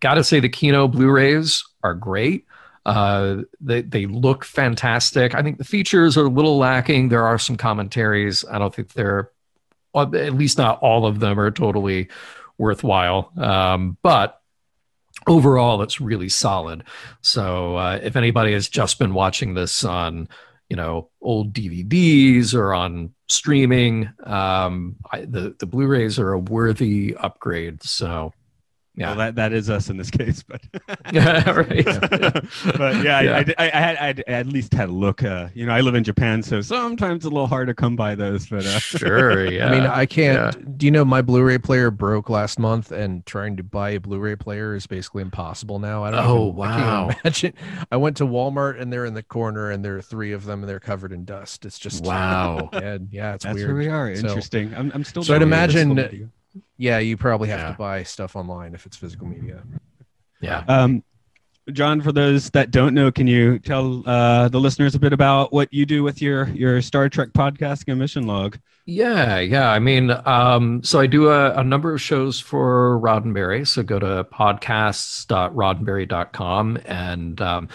[0.00, 2.46] Got to say, the Kino Blu-rays are great.
[2.84, 5.34] Uh, they they look fantastic.
[5.34, 7.08] I think the features are a little lacking.
[7.08, 8.44] There are some commentaries.
[8.50, 9.30] I don't think they're,
[9.94, 12.08] at least not all of them are totally
[12.58, 13.30] worthwhile.
[13.36, 14.40] Um, but
[15.26, 16.84] overall, it's really solid.
[17.20, 20.28] So uh, if anybody has just been watching this on,
[20.72, 27.14] you know, old DVDs or on streaming, um, I, the the Blu-rays are a worthy
[27.14, 27.82] upgrade.
[27.82, 28.32] So
[28.94, 30.60] yeah, Well, that that is us in this case, but
[31.12, 31.84] yeah, right.
[32.76, 33.42] but yeah, Yeah.
[33.58, 35.22] I, I, I, I had I'd at least had a look.
[35.22, 37.96] Uh, you know, I live in Japan, so sometimes it's a little hard to come
[37.96, 38.46] by those.
[38.48, 39.46] But uh, sure.
[39.52, 39.66] Yeah.
[39.68, 40.78] I mean, I can't.
[40.78, 44.36] Do you know my Blu-ray player broke last month, and trying to buy a Blu-ray
[44.36, 46.04] player is basically impossible now.
[46.04, 46.20] I don't.
[46.26, 47.04] Oh, even, I can't wow.
[47.04, 47.54] even imagine.
[47.90, 50.60] I went to Walmart, and they're in the corner, and there are three of them,
[50.60, 51.64] and they're covered in dust.
[51.64, 52.68] It's just wow.
[52.72, 53.68] Yeah, yeah, it's that's weird.
[53.68, 54.14] where we are.
[54.16, 54.74] So- Interesting.
[54.74, 55.22] I'm, I'm still.
[55.22, 56.28] So I'd imagine- Still video.
[56.76, 57.72] Yeah, you probably have Yeah.
[57.72, 59.62] to buy stuff online if it's physical media.
[60.40, 60.64] Yeah.
[60.68, 61.02] Um,
[61.72, 65.52] John, for those that don't know, can you tell uh, the listeners a bit about
[65.52, 68.58] what you do with your your Star Trek podcasting and mission log?
[68.84, 69.70] Yeah, yeah.
[69.70, 73.64] I mean, um, so I do a, a number of shows for Roddenberry.
[73.64, 77.68] So go to podcasts.roddenberry.com and um,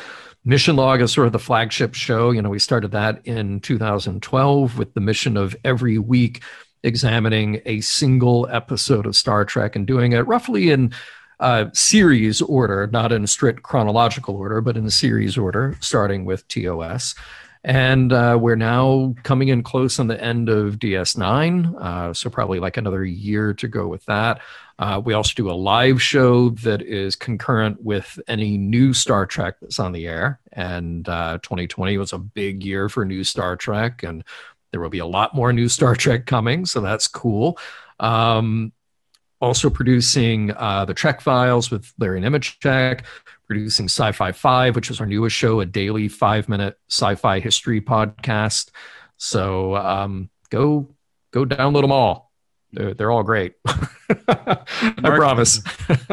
[0.43, 2.31] Mission Log is sort of the flagship show.
[2.31, 6.43] You know, we started that in 2012 with the mission of every week
[6.83, 10.93] examining a single episode of Star Trek and doing it roughly in
[11.39, 17.15] uh, series order, not in strict chronological order, but in series order, starting with TOS.
[17.63, 22.59] And uh, we're now coming in close on the end of DS9, uh, so probably
[22.59, 24.41] like another year to go with that.
[24.79, 29.55] Uh, we also do a live show that is concurrent with any new Star Trek
[29.59, 30.39] that's on the air.
[30.53, 34.23] And 2020 uh, was a big year for new Star Trek, and
[34.71, 37.57] there will be a lot more new Star Trek coming, so that's cool.
[37.99, 38.73] Um,
[39.39, 43.01] also producing uh, the Trek Files with Larry Nemecek,
[43.45, 47.39] producing Sci Fi 5, which is our newest show, a daily five minute sci fi
[47.39, 48.71] history podcast.
[49.17, 50.87] So um, go
[51.31, 52.27] go download them all.
[52.73, 53.53] They're, they're all great.
[53.65, 54.59] I
[54.97, 55.61] promise.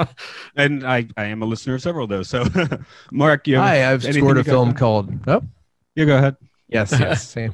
[0.57, 2.29] and I, I am a listener of several of those.
[2.29, 2.45] So,
[3.11, 5.13] Mark, you Hi, I've scored a film called.
[5.27, 5.43] Oh,
[5.97, 6.37] you go ahead.
[6.69, 7.53] Yes, yes, same.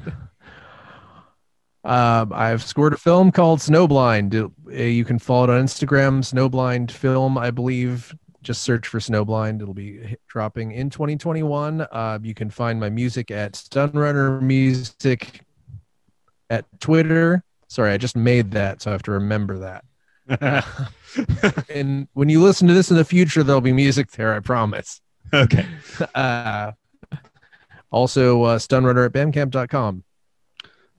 [1.83, 4.51] Um, I've scored a film called Snowblind.
[4.67, 8.13] Uh, you can follow it on Instagram, Snowblind Film, I believe.
[8.43, 9.61] Just search for Snowblind.
[9.61, 11.81] It'll be dropping in 2021.
[11.81, 15.41] Uh, you can find my music at Stunrunner Music
[16.49, 17.43] at Twitter.
[17.67, 19.85] Sorry, I just made that, so I have to remember that.
[21.69, 24.33] and when you listen to this in the future, there'll be music there.
[24.33, 25.01] I promise.
[25.33, 25.65] Okay.
[26.15, 26.71] Uh,
[27.91, 30.03] also, uh, stunrunner at bandcamp.com.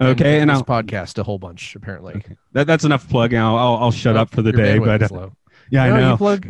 [0.09, 2.15] Okay, and, and I'll podcast a whole bunch apparently.
[2.15, 2.37] Okay.
[2.53, 3.39] That, that's enough plugging.
[3.39, 4.79] I'll, I'll, I'll shut up for the day.
[4.79, 5.31] But uh,
[5.71, 6.11] yeah, no, I know.
[6.13, 6.47] You, plug,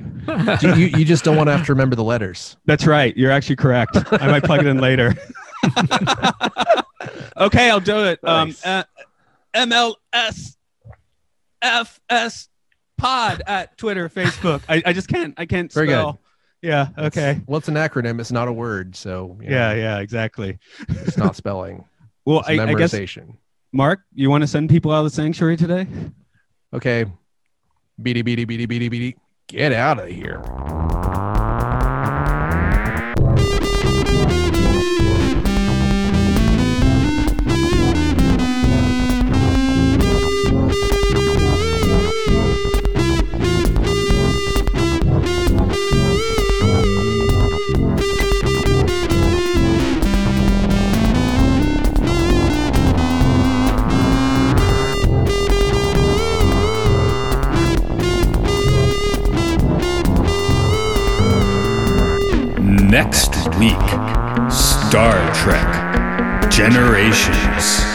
[0.62, 2.56] you, you just don't want to have to remember the letters.
[2.64, 3.16] That's right.
[3.16, 3.96] You're actually correct.
[4.12, 5.14] I might plug it in later.
[7.36, 8.20] okay, I'll do it.
[8.22, 8.66] Um, nice.
[8.66, 8.84] Um,
[9.54, 10.56] uh, MLS
[11.60, 12.48] FS
[12.98, 14.62] Pod at Twitter, Facebook.
[14.68, 15.34] I, I just can't.
[15.36, 16.12] I can't Very spell.
[16.12, 16.68] Good.
[16.68, 16.88] Yeah.
[16.96, 17.32] Okay.
[17.32, 18.20] It's, well, it's an acronym.
[18.20, 18.94] It's not a word.
[18.94, 20.58] So you know, yeah, yeah, exactly.
[20.88, 21.84] It's not spelling.
[22.24, 23.22] well, it's I, memorization.
[23.22, 23.36] I guess,
[23.72, 25.86] Mark, you want to send people out of the sanctuary today?
[26.74, 27.06] Okay.
[28.00, 29.16] Beady, beady, beady, beady, beady.
[29.48, 30.42] Get out of here.
[62.92, 63.88] Next week,
[64.50, 67.91] Star Trek Generations.